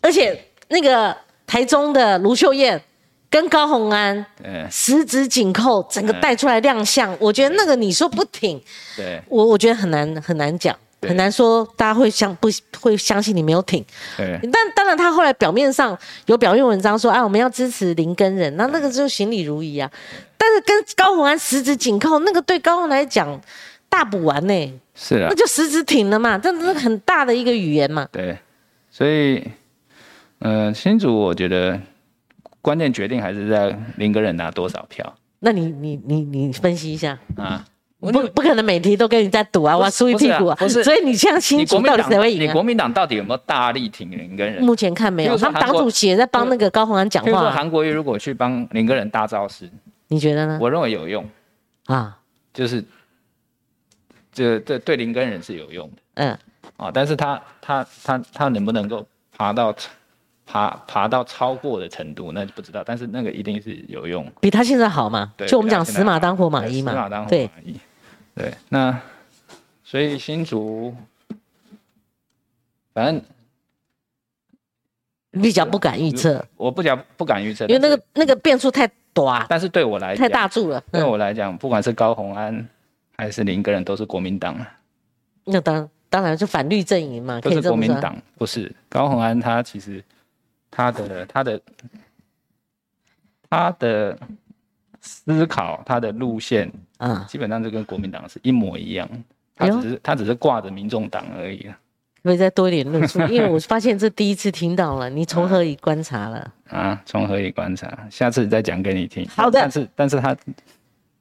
[0.00, 2.82] 而且那个台中的卢秀燕。
[3.28, 4.24] 跟高红安
[4.70, 8.58] 十指紧扣，整个带出来亮相，我觉得那个你说不挺，
[8.96, 9.20] 对。
[9.28, 12.48] 我我觉得很难很难讲，很难说大家会相不
[12.80, 13.84] 会相信你没有挺。
[14.16, 19.90] 对，但当然他后来表面上有表面文章说，哎，我们要支持林根人，那那个就行礼如仪啊。
[20.38, 23.38] 但是跟高红安十指紧扣，那个对高红来讲
[23.88, 28.08] 大补完呢，是啊，那就十指挺了嘛，这是很大的一个语言嘛。
[28.10, 28.36] 对，
[28.90, 29.48] 所以，
[30.40, 31.78] 呃，新竹我觉得。
[32.62, 35.14] 关键决定还是在林个人拿多少票？
[35.38, 37.64] 那你你你你分析一下啊！
[38.00, 40.56] 不不可能每题都跟你在赌啊，我输一屁股啊！
[40.58, 42.42] 不是，所以你这样清楚到底谁会赢？
[42.42, 44.60] 你国民党到底有没有大力挺林根人？
[44.64, 47.30] 目前看没有，他们党主席也在帮那个高鸿安讲话。
[47.30, 49.70] 说韩国瑜如果去帮林根人大造势，
[50.08, 50.58] 你觉得呢？
[50.60, 51.24] 我认为有用
[51.84, 52.18] 啊，
[52.52, 52.84] 就是
[54.36, 55.96] 这这对林根人是有用的。
[56.14, 56.38] 嗯，
[56.76, 59.04] 啊，但是他他他他能不能够
[59.36, 59.74] 爬到？
[60.48, 62.80] 爬爬到超过的程度，那就不知道。
[62.86, 65.32] 但是那个一定是有用，比他现在好嘛？
[65.36, 66.92] 对，就我们讲死马当活马医嘛。
[66.92, 67.80] 死马当活马医。
[68.32, 68.96] 对，那
[69.82, 70.94] 所以新竹，
[72.94, 73.20] 反正
[75.42, 76.46] 比较不敢预测。
[76.56, 79.44] 我不讲不敢预测，因为那个那个变数太短。
[79.48, 80.80] 但是对我来太大注了。
[80.92, 82.68] 对我来讲，不管是高红安
[83.16, 84.56] 还是林个人，都是国民党
[85.44, 88.16] 那当当然是反绿阵营嘛，都是国民党。
[88.36, 90.02] 不是高鸿安，他其实。
[90.68, 91.60] 他的他的
[93.48, 94.18] 他的
[95.00, 99.08] 思考，他的路线啊，基本上就跟国民党是一模一样。
[99.54, 101.78] 他只是他只是挂着民众党而已啊。
[102.22, 105.08] 可以再多一点论述， 因为我发现这第一次听到了。
[105.08, 106.52] 你从何以观察了？
[106.68, 108.06] 啊，从何以观察？
[108.10, 109.26] 下次再讲给你听。
[109.28, 109.58] 好的。
[109.60, 110.36] 但是但是他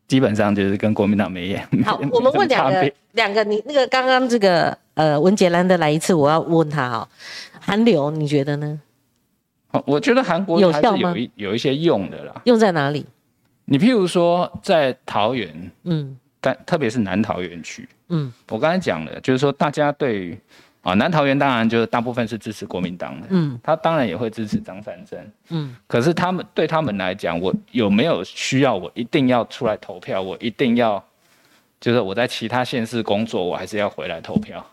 [0.07, 1.67] 基本上就是跟国民党没演。
[1.83, 7.09] 好，我们问两个两个，你那个刚刚这个呃文杰兰的来一次，我要问他哈，
[7.59, 8.79] 韩流你觉得呢？
[9.85, 12.41] 我觉得韩国有效有一有一些用的啦。
[12.45, 13.05] 用在哪里？
[13.65, 20.39] 你譬如说在桃园，嗯，但特别是南桃园区，嗯，我刚才讲了，就是说大家对
[20.85, 25.19] 啊南桃园当然就是大部分是支持国民党的，嗯，他当然也会支持张善政，
[25.49, 30.21] 嗯，可是他们对他们来讲，我有没有需要我一定要出来投票？
[30.21, 31.03] 我一定要
[31.81, 34.63] 就是我在其他县市工作，我还是要回来投票？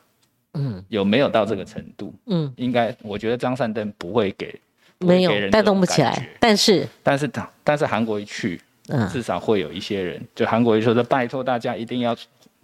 [0.53, 2.15] 嗯，有没有到这个程度？
[2.27, 4.55] 嗯，应该我觉得张善政不会给。
[4.99, 12.17] 没有带动不起来，但是但是他但是韩国一去，嗯，至少会有一些人，就韩国瑜说的，拜托大家一定要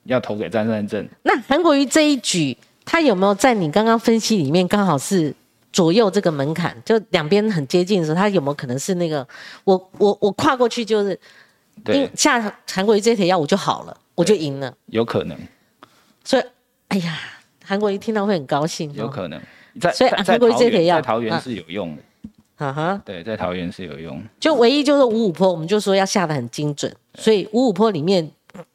[0.04, 1.04] 要投给张善政。
[1.24, 2.56] 那韩国瑜这一举，
[2.90, 5.34] 他有没有在你刚刚分析里面刚好是
[5.70, 9.28] 左右这个门槛，就两边很接近的时候，他有没有可能是那个
[9.64, 11.20] 我我我跨过去就是，
[11.84, 12.40] 对，下
[12.72, 15.38] 韩国瑜这帖药我就好了，我就赢了，有可能。
[16.24, 16.42] 所以
[16.88, 17.18] 哎呀，
[17.62, 19.38] 韩国瑜听到会很高兴，有可能。
[19.78, 22.02] 在所以韩国瑜这帖药在桃园是有用的。
[22.56, 28.28] 啊哈，对，在桃园是有用，就唯一就是五五坡，我们就说要下的很精准，所以五五坡里面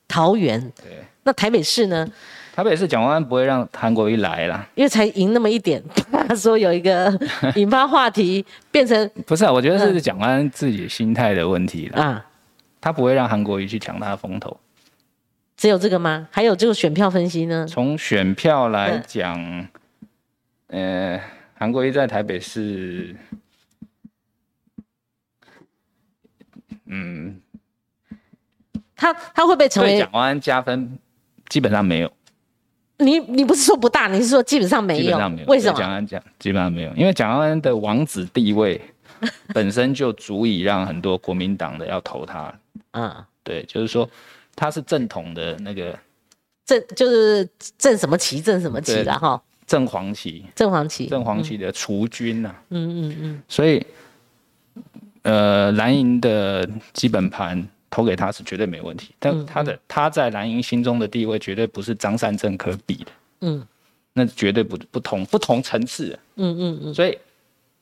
[0.07, 2.07] 桃园，对，那台北市呢？
[2.55, 5.81] 台北市蒋万安不会让韩国瑜来啦，因为才赢那么一点，
[6.27, 7.11] 他说有一个
[7.55, 9.51] 引发话题，变成 不是啊？
[9.51, 12.25] 我觉得是蒋万安自己心态的问题了啊，
[12.79, 14.55] 他不会让韩国瑜去抢他的风头，
[15.57, 16.27] 只有这个吗？
[16.29, 17.65] 还有这个选票分析呢？
[17.67, 19.67] 从选票来讲，
[20.67, 21.19] 呃，
[21.55, 23.15] 韩国瑜在台北市。
[26.85, 27.41] 嗯，
[28.95, 30.99] 他他会被成为蒋万安加分，
[31.49, 32.13] 基本上没有。
[32.97, 35.03] 你你不是说不大，你是说基本上没有？
[35.03, 35.47] 基本上没有。
[35.47, 35.77] 为什么？
[35.77, 38.79] 蒋安讲基本上没有，因为蒋万安的王子地位
[39.53, 42.53] 本身就足以让很多国民党的要投他。
[42.91, 43.13] 嗯，
[43.43, 44.09] 对，就是说
[44.55, 45.97] 他是正统的那个
[46.65, 49.41] 正，就是正什么旗，正什么旗了哈？
[49.65, 52.55] 正黄旗，正黄旗，正黄旗的储君呐。
[52.69, 53.43] 嗯嗯嗯。
[53.47, 53.85] 所以。
[55.21, 63.63] 呃，蓝营的基本盘投给他是绝对没问题，但他的他在蓝营心中的地位绝对不是张善政可比的，嗯，
[64.13, 67.15] 那绝对不不同不同层次，嗯嗯嗯，所以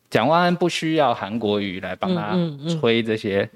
[0.09, 2.37] 蒋万安不需要韩国瑜来帮他
[2.75, 3.49] 吹这些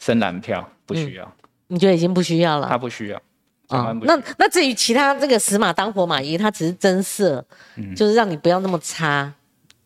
[0.00, 1.32] 深蓝票，不需要，
[1.68, 2.66] 你觉得已经不需要了？
[2.68, 3.22] 他不需要
[3.68, 7.46] 啊，那那至于其他这个死马当活马医，他只是增色，
[7.94, 9.32] 就是让你不要那么差。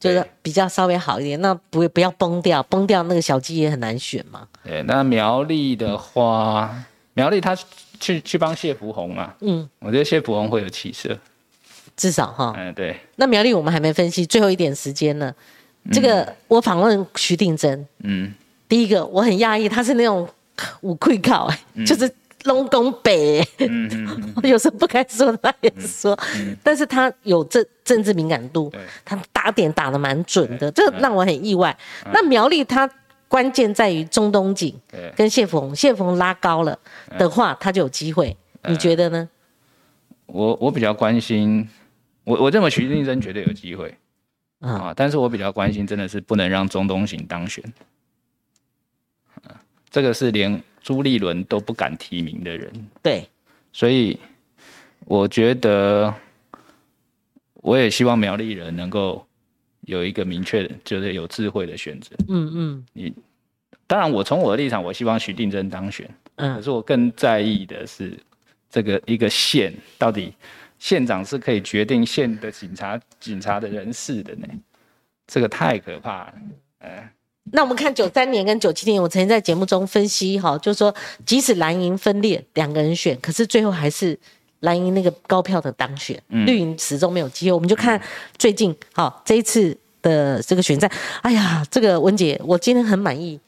[0.03, 4.49] 就是比较稍微好一点，那不不要崩掉，崩掉那个小鸡也很难选嘛。
[4.65, 6.75] 对，那苗栗的话，
[7.15, 7.57] 苗栗他
[8.01, 11.17] 去去帮谢福宏啊，嗯，我觉得谢福宏会有起色。
[11.97, 12.53] 至少哈。
[12.57, 12.99] 嗯，对。
[13.15, 15.33] 那苗栗我们还没分析，最后一点时间呢。
[15.93, 18.33] 这个我访问徐定真，嗯，
[18.69, 20.29] 第一个我很讶异，他是那种
[20.81, 21.49] 五愧考，
[21.87, 22.13] 就是
[22.45, 23.47] 龙宫北，
[24.43, 26.19] 有时候不该说他也说，
[26.63, 28.73] 但是他有政政治敏感度，
[29.05, 31.77] 他打点打的蛮准的，这让我很意外。
[32.13, 32.89] 那苗栗他。
[33.29, 34.79] 关键在于中东锦
[35.17, 36.79] 跟谢峰，谢峰拉高了
[37.17, 38.37] 的话，他就有机会。
[38.65, 39.27] 你觉得呢？
[40.27, 41.67] 我我比较关心，
[42.25, 43.97] 我我认为徐定珍绝对有机会
[44.61, 47.65] 啊，但是我比较关心，真的是不能让中东锦当选。
[49.89, 52.73] 这个是连朱立伦都不敢提名的人。
[53.03, 53.29] 对，
[53.73, 54.19] 所以
[55.07, 56.13] 我觉得，
[57.55, 59.27] 我也希望苗栗人能够。
[59.87, 62.15] 有一个明确的，就是有智慧的选择。
[62.29, 63.13] 嗯嗯，你
[63.85, 66.09] 当然，我从我的立场，我希望徐定真当选。
[66.37, 68.17] 嗯，可是我更在意的是，
[68.71, 70.33] 这个一个县到底
[70.79, 74.47] 县长是可以决定县的警察警察的人事的呢？
[75.27, 76.35] 这个太可怕了。
[76.79, 77.13] 哎，
[77.51, 80.95] 那我们看九三年跟九七年，我曾经在节目中分析哈，就是说
[81.27, 84.19] 即使蓝营分裂，两个人选，可是最后还是。
[84.63, 87.53] 蓝营那个高票的当选，绿营始终没有机会。
[87.53, 88.01] 我们就看
[88.39, 90.89] 最近，好这一次的这个选战，
[91.21, 93.41] 哎呀，这个文姐，我今天很满意。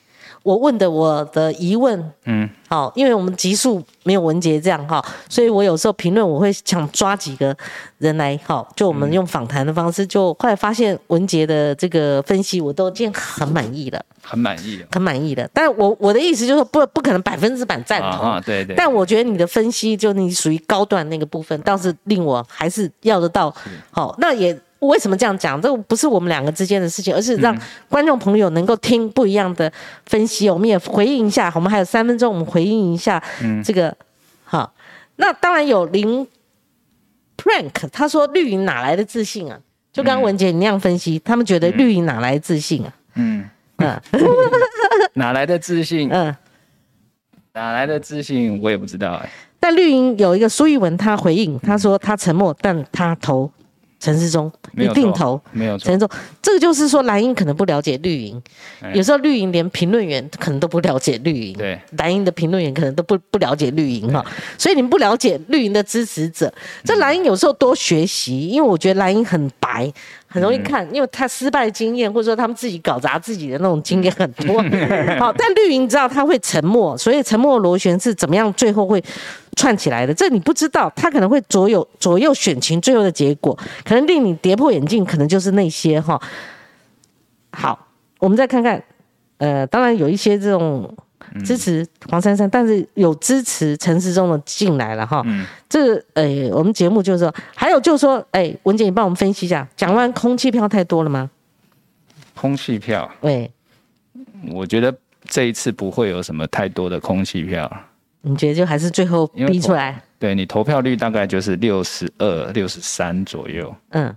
[0.45, 7.57] 我问的我的疑问，嗯，好，因为我们集数没有文杰这样哈，所以我有时候评论我会想抓几个
[7.97, 15.49] 人来，好，就我们用访谈的方式，就后来发现文杰的这个分析，我都已经很满意了，很满意，很满意的。
[15.55, 18.76] 但我我的意思就是不不可能百分之百赞同，啊，对对。
[18.76, 23.53] 但我觉得你的分析，就你属于高段那个部分，倒是令我还是要得到，
[23.90, 24.55] 好，那也。
[24.89, 25.61] 为什么这样讲？
[25.61, 27.57] 这不是我们两个之间的事情，而是让
[27.89, 29.72] 观众朋友能够听不一样的
[30.07, 30.49] 分析。
[30.49, 33.22] 我们也回应一下，我们还有三分钟，我们回应一下
[33.64, 33.95] 这个。
[34.45, 34.72] 好，
[35.16, 36.26] 那当然有林
[37.37, 39.59] Prank，他说绿营哪来的自信啊？
[39.93, 42.93] 就刚文杰你那样分析，他们觉得绿营哪来自信啊？
[43.14, 44.01] 嗯嗯，
[45.14, 46.09] 哪来的自信？
[46.12, 46.35] 嗯，
[47.55, 48.61] 哪来的自信？
[48.62, 49.30] 我也不知道哎。
[49.59, 53.51] 但绿营有一个苏玉文，他回应他说他沉默，但他投。
[54.05, 56.07] 陈世忠你定投，没有陈世忠，
[56.43, 58.43] 这个就是说蓝营可能不了解绿营，
[58.93, 64.23] 有时候绿营连评论员可能都不了解绿营，对，蓝营的评论员可能都不不了解绿营哈，
[64.59, 66.53] 所以你们不了解绿营的支持者，
[66.85, 69.91] 这蓝营有时候多学习，因为我觉得蓝营很白。
[70.35, 74.61] 很容易看，因为他失败经验，或者说他们自己搞砸自己的那种经验很多。
[75.16, 79.01] 好，但绿营知道他会沉默，所以沉默螺旋是怎么样，最后会
[79.55, 86.20] 串起来的，这你不知道，他可能会左右左右选情最后的结果，可能令你跌破眼镜，可能就是那些哈。
[87.53, 87.87] 好，
[88.18, 88.82] 我们再看看，
[89.39, 90.93] 呃，当然有一些这种。
[91.45, 95.23] 支持黄珊珊，但是有支持陈时中的进来了哈。
[95.27, 101.31] 嗯，这个诶，我们节目就是说，还有就是说，哎，文姐，你帮我们分析一下，讲完空气票太多了吗？
[102.35, 103.11] 空气票？
[103.21, 103.51] 对，
[104.51, 104.95] 我觉得
[105.25, 107.71] 这一次不会有什么太多的空气票。
[108.23, 110.03] 你觉得就还是最后逼出来？
[110.19, 113.75] 对你投票率大概就是六十二、六十三左右。
[113.91, 114.15] 嗯，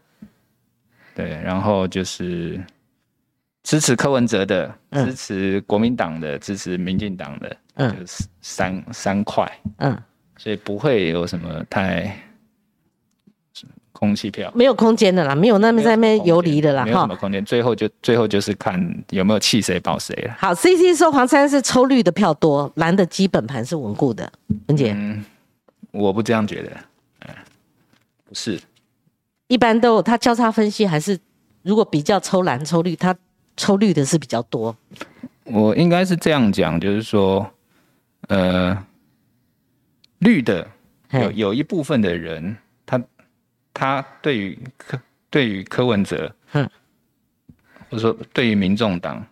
[1.16, 2.62] 对，然后就是。
[3.68, 9.46] 支持柯文哲的，支持国民党的，支持民进党的，就是三三块，
[9.80, 10.02] 嗯，
[10.38, 12.18] 所以不会有什么太
[13.92, 20.34] 空气票，没有空间的啦，没有那么在那边游离的啦，没有什么空间，最后就最后就是看有没有弃谁保谁了。
[20.40, 24.32] 好，C C 说黄山是抽绿的票多，蓝的基本盘是稳固的，
[24.68, 24.96] 文姐，
[25.92, 26.72] 我不这样觉得，
[27.28, 27.36] 嗯，
[28.24, 28.58] 不是，
[29.50, 31.20] 一般都他交叉分析还是
[31.64, 33.14] 如果比较抽蓝抽绿，他。
[33.58, 34.76] 抽绿的是比较多，
[35.44, 37.52] 我应该是这样讲，就是说，
[38.28, 38.78] 呃，
[40.20, 40.66] 绿的
[41.12, 42.56] 有有一部分的人，
[42.86, 43.04] 他
[43.74, 45.02] 他对于柯
[45.32, 46.70] 对于柯文哲，嗯，
[47.90, 49.26] 或者说对于民众党，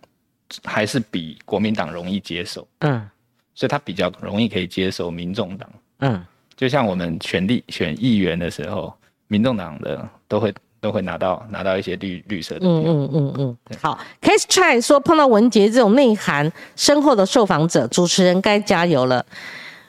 [0.64, 3.08] 还是比国民党容易接受，嗯，
[3.54, 5.70] 所以他比较容易可以接受民众党，
[6.00, 6.26] 嗯，
[6.58, 8.92] 就像我们选立选议员的时候，
[9.28, 10.52] 民众党的都会。
[10.86, 12.68] 都会拿到拿到一些绿绿色的。
[12.68, 13.58] 嗯嗯嗯嗯。
[13.82, 19.26] 好，Case Try 说碰到文杰这种内涵深厚的受访者，主持人该加油了。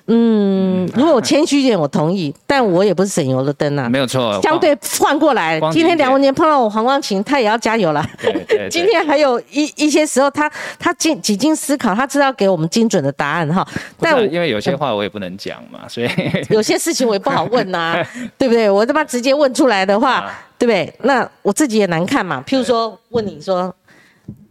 [0.09, 3.88] 嗯，如果我谦虚一点，我同意，但我也不是省油的灯啊。
[3.88, 8.07] 没有错，相对换过来，今天梁文杰碰到我黄光琴，他也要加油了。
[8.70, 10.48] 今天还有一一些时候，他
[10.78, 13.66] 他经几经思考，他知道给我们精准的答案哈。
[13.98, 16.09] 但因为有些话我也不能讲嘛，所以
[16.50, 17.96] 有些事情我也不好问呐，
[18.38, 18.70] 对不对？
[18.70, 20.94] 我他妈直接问出来的话，对不对？
[21.02, 22.44] 那我自己也难看嘛。
[22.46, 23.74] 譬如说问你说，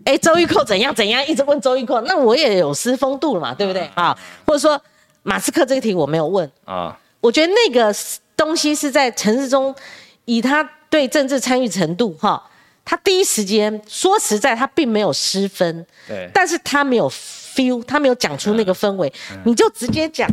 [0.03, 4.13] 哎，周玉蔻怎样怎样，一直问周玉蔻，那我也有失风度了嘛，对不对啊？
[4.45, 4.77] 或者说。
[5.25, 6.49] 马斯克这个题我没有问。
[6.65, 7.93] 啊，我觉得那个
[8.37, 9.75] 东西是在城市中
[10.25, 12.41] 以他对政治参与程度，哈，
[12.85, 19.11] 他第一时间说实在，他并没有失分，对，但是他没有 feel，他没有讲出那个氛围，
[19.43, 20.29] 你就直接讲，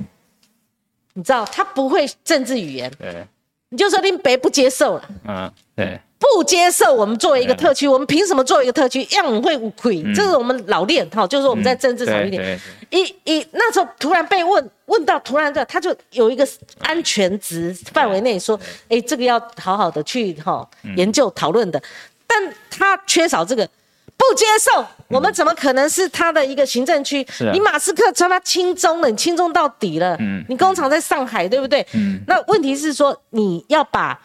[1.15, 3.27] 你知道，他不会政治语言，对，
[3.71, 5.99] 你就说林北不接受了，嗯，对。
[6.23, 9.03] 不接受我们作为一个特区，我们凭什么作为一个特区？
[9.11, 12.57] 样会亏，这是我们老练哈，就是我们在政治上一点，
[12.91, 16.47] 一一那时候突然被问问到，突然的他就有一个
[16.79, 18.59] 安全值范围内说，
[18.89, 20.65] 哎，这个要好好的去哈
[20.97, 21.83] 研究讨论的，
[22.25, 23.69] 但他缺少这个
[24.17, 27.27] 不接受，我们怎么可能是他的一个行政区？
[27.53, 30.17] 你马斯克说他轻中了，你轻中到底了，
[30.49, 31.85] 你工厂在上海对不对？
[32.29, 34.17] 那问题是说你要把。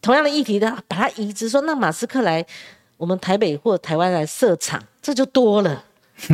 [0.00, 2.44] 同样的议题的，把它移植，说那马斯克来
[2.96, 5.84] 我们台北或台湾来设厂，这就多了，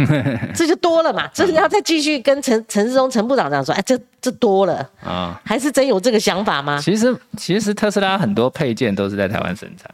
[0.55, 1.27] 这就多了嘛。
[1.33, 6.79] 这是要再继续跟陈陈世忠陈部长这样说，哎，这这多了啊，还是真有这个想法吗？
[6.81, 9.91] 其实其实特斯拉很多配件都是在台湾生产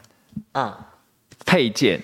[0.52, 0.86] 啊，
[1.46, 2.00] 配件，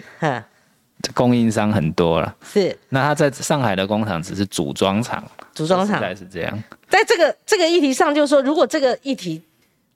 [1.14, 2.34] 供应商很多了。
[2.44, 6.62] 是，那他在上海的工厂只是组装厂，组装厂是这样。
[6.88, 9.42] 在这个这个议题上，就是说，如果这个议题。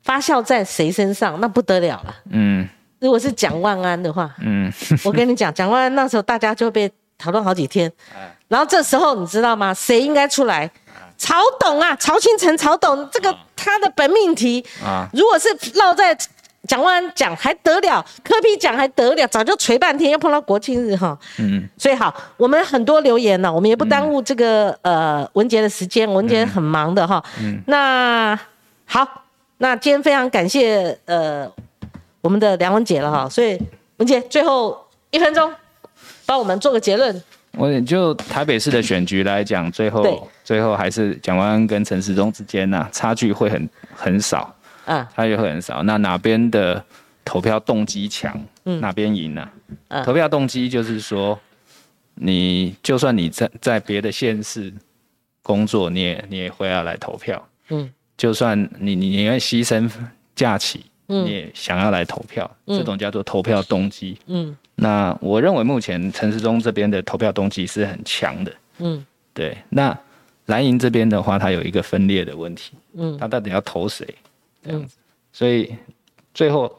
[0.03, 2.14] 发酵在谁身上，那不得了了。
[2.30, 2.66] 嗯，
[2.98, 4.72] 如果是蒋万安的话，嗯，
[5.05, 7.90] 我跟你讲，蒋万安那时候大家就被讨论好几天。
[8.48, 9.72] 然后这时候你知道吗？
[9.72, 10.70] 谁应该出来？
[11.16, 16.16] 曹董啊，曹新成，曹董，这个他的本命题啊，如果是落在
[16.66, 21.16] 蒋万安讲还得了，科比讲还得了，早就锤半天，要碰到国庆日哈。
[21.38, 27.22] 嗯，所以好，我们很多留言呢，我们也不耽误这个呃文杰的时间，文杰很忙的哈。
[27.38, 28.38] 嗯，那
[28.86, 29.20] 好。
[29.63, 31.47] 那今天非常感谢呃
[32.23, 33.61] 我们的梁文杰了哈，所以
[33.99, 35.53] 文杰最后一分钟
[36.25, 37.23] 帮我们做个结论。
[37.59, 44.57] 我就台北市的选举来讲，最后最后还是蒋万安跟陈时中之间呐，差距会很很少，
[44.87, 45.83] 嗯，差距会很少。
[45.83, 46.83] 那哪边的
[47.23, 48.35] 投票动机强，
[48.65, 49.47] 嗯，哪边赢呢？
[50.07, 51.39] 投票动机就是说，
[52.15, 54.73] 你就算你在在别的县市
[55.43, 57.93] 工作，你也你也会要来投票，嗯。
[58.21, 59.91] 就算你你宁愿牺牲
[60.37, 64.18] 假期，你也想要来投票，这种叫做投票动机。
[64.27, 68.53] 嗯，那我认为目前陈时中这边的投票动机是很强的。
[68.77, 69.03] 嗯，
[69.33, 69.57] 对。
[69.71, 69.99] 那
[70.45, 72.73] 蓝营这边的话，它有一个分裂的问题。
[72.93, 74.07] 嗯，他到底要投谁？
[74.62, 74.99] 这样子。
[75.33, 75.75] 所以
[76.35, 76.71] 最后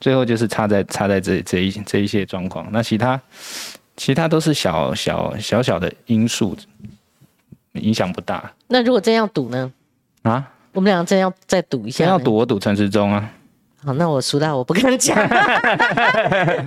[0.00, 2.66] 最后就是差在差在这这一这一些状况。
[2.72, 3.20] 那其他
[3.96, 6.56] 其他都是小小小小的因素，
[7.74, 8.52] 影响不大。
[8.66, 9.72] 那如果真要赌呢？
[10.22, 10.52] 啊？
[10.72, 13.28] 我们两个真要再赌一下，要赌我赌陈时中啊！
[13.82, 15.16] 好，那我输了，我不跟你讲，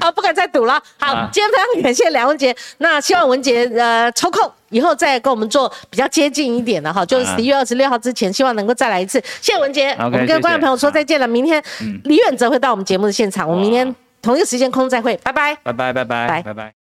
[0.01, 0.81] 好， 不敢再赌了。
[0.99, 9.21] 好，今天非常感谢梁文杰，那希望文杰呃抽空以后再跟我们做比较接近一点的哈，就是十一月二十六号之前，希望能够再来一次。
[9.39, 11.27] 谢谢文杰，我们跟观众朋友说再见了。
[11.27, 11.63] 明天
[12.05, 16.82] 李远哲会到我们节目的现场，我们明天同一个时间空再会，拜拜，拜拜，拜拜，拜拜。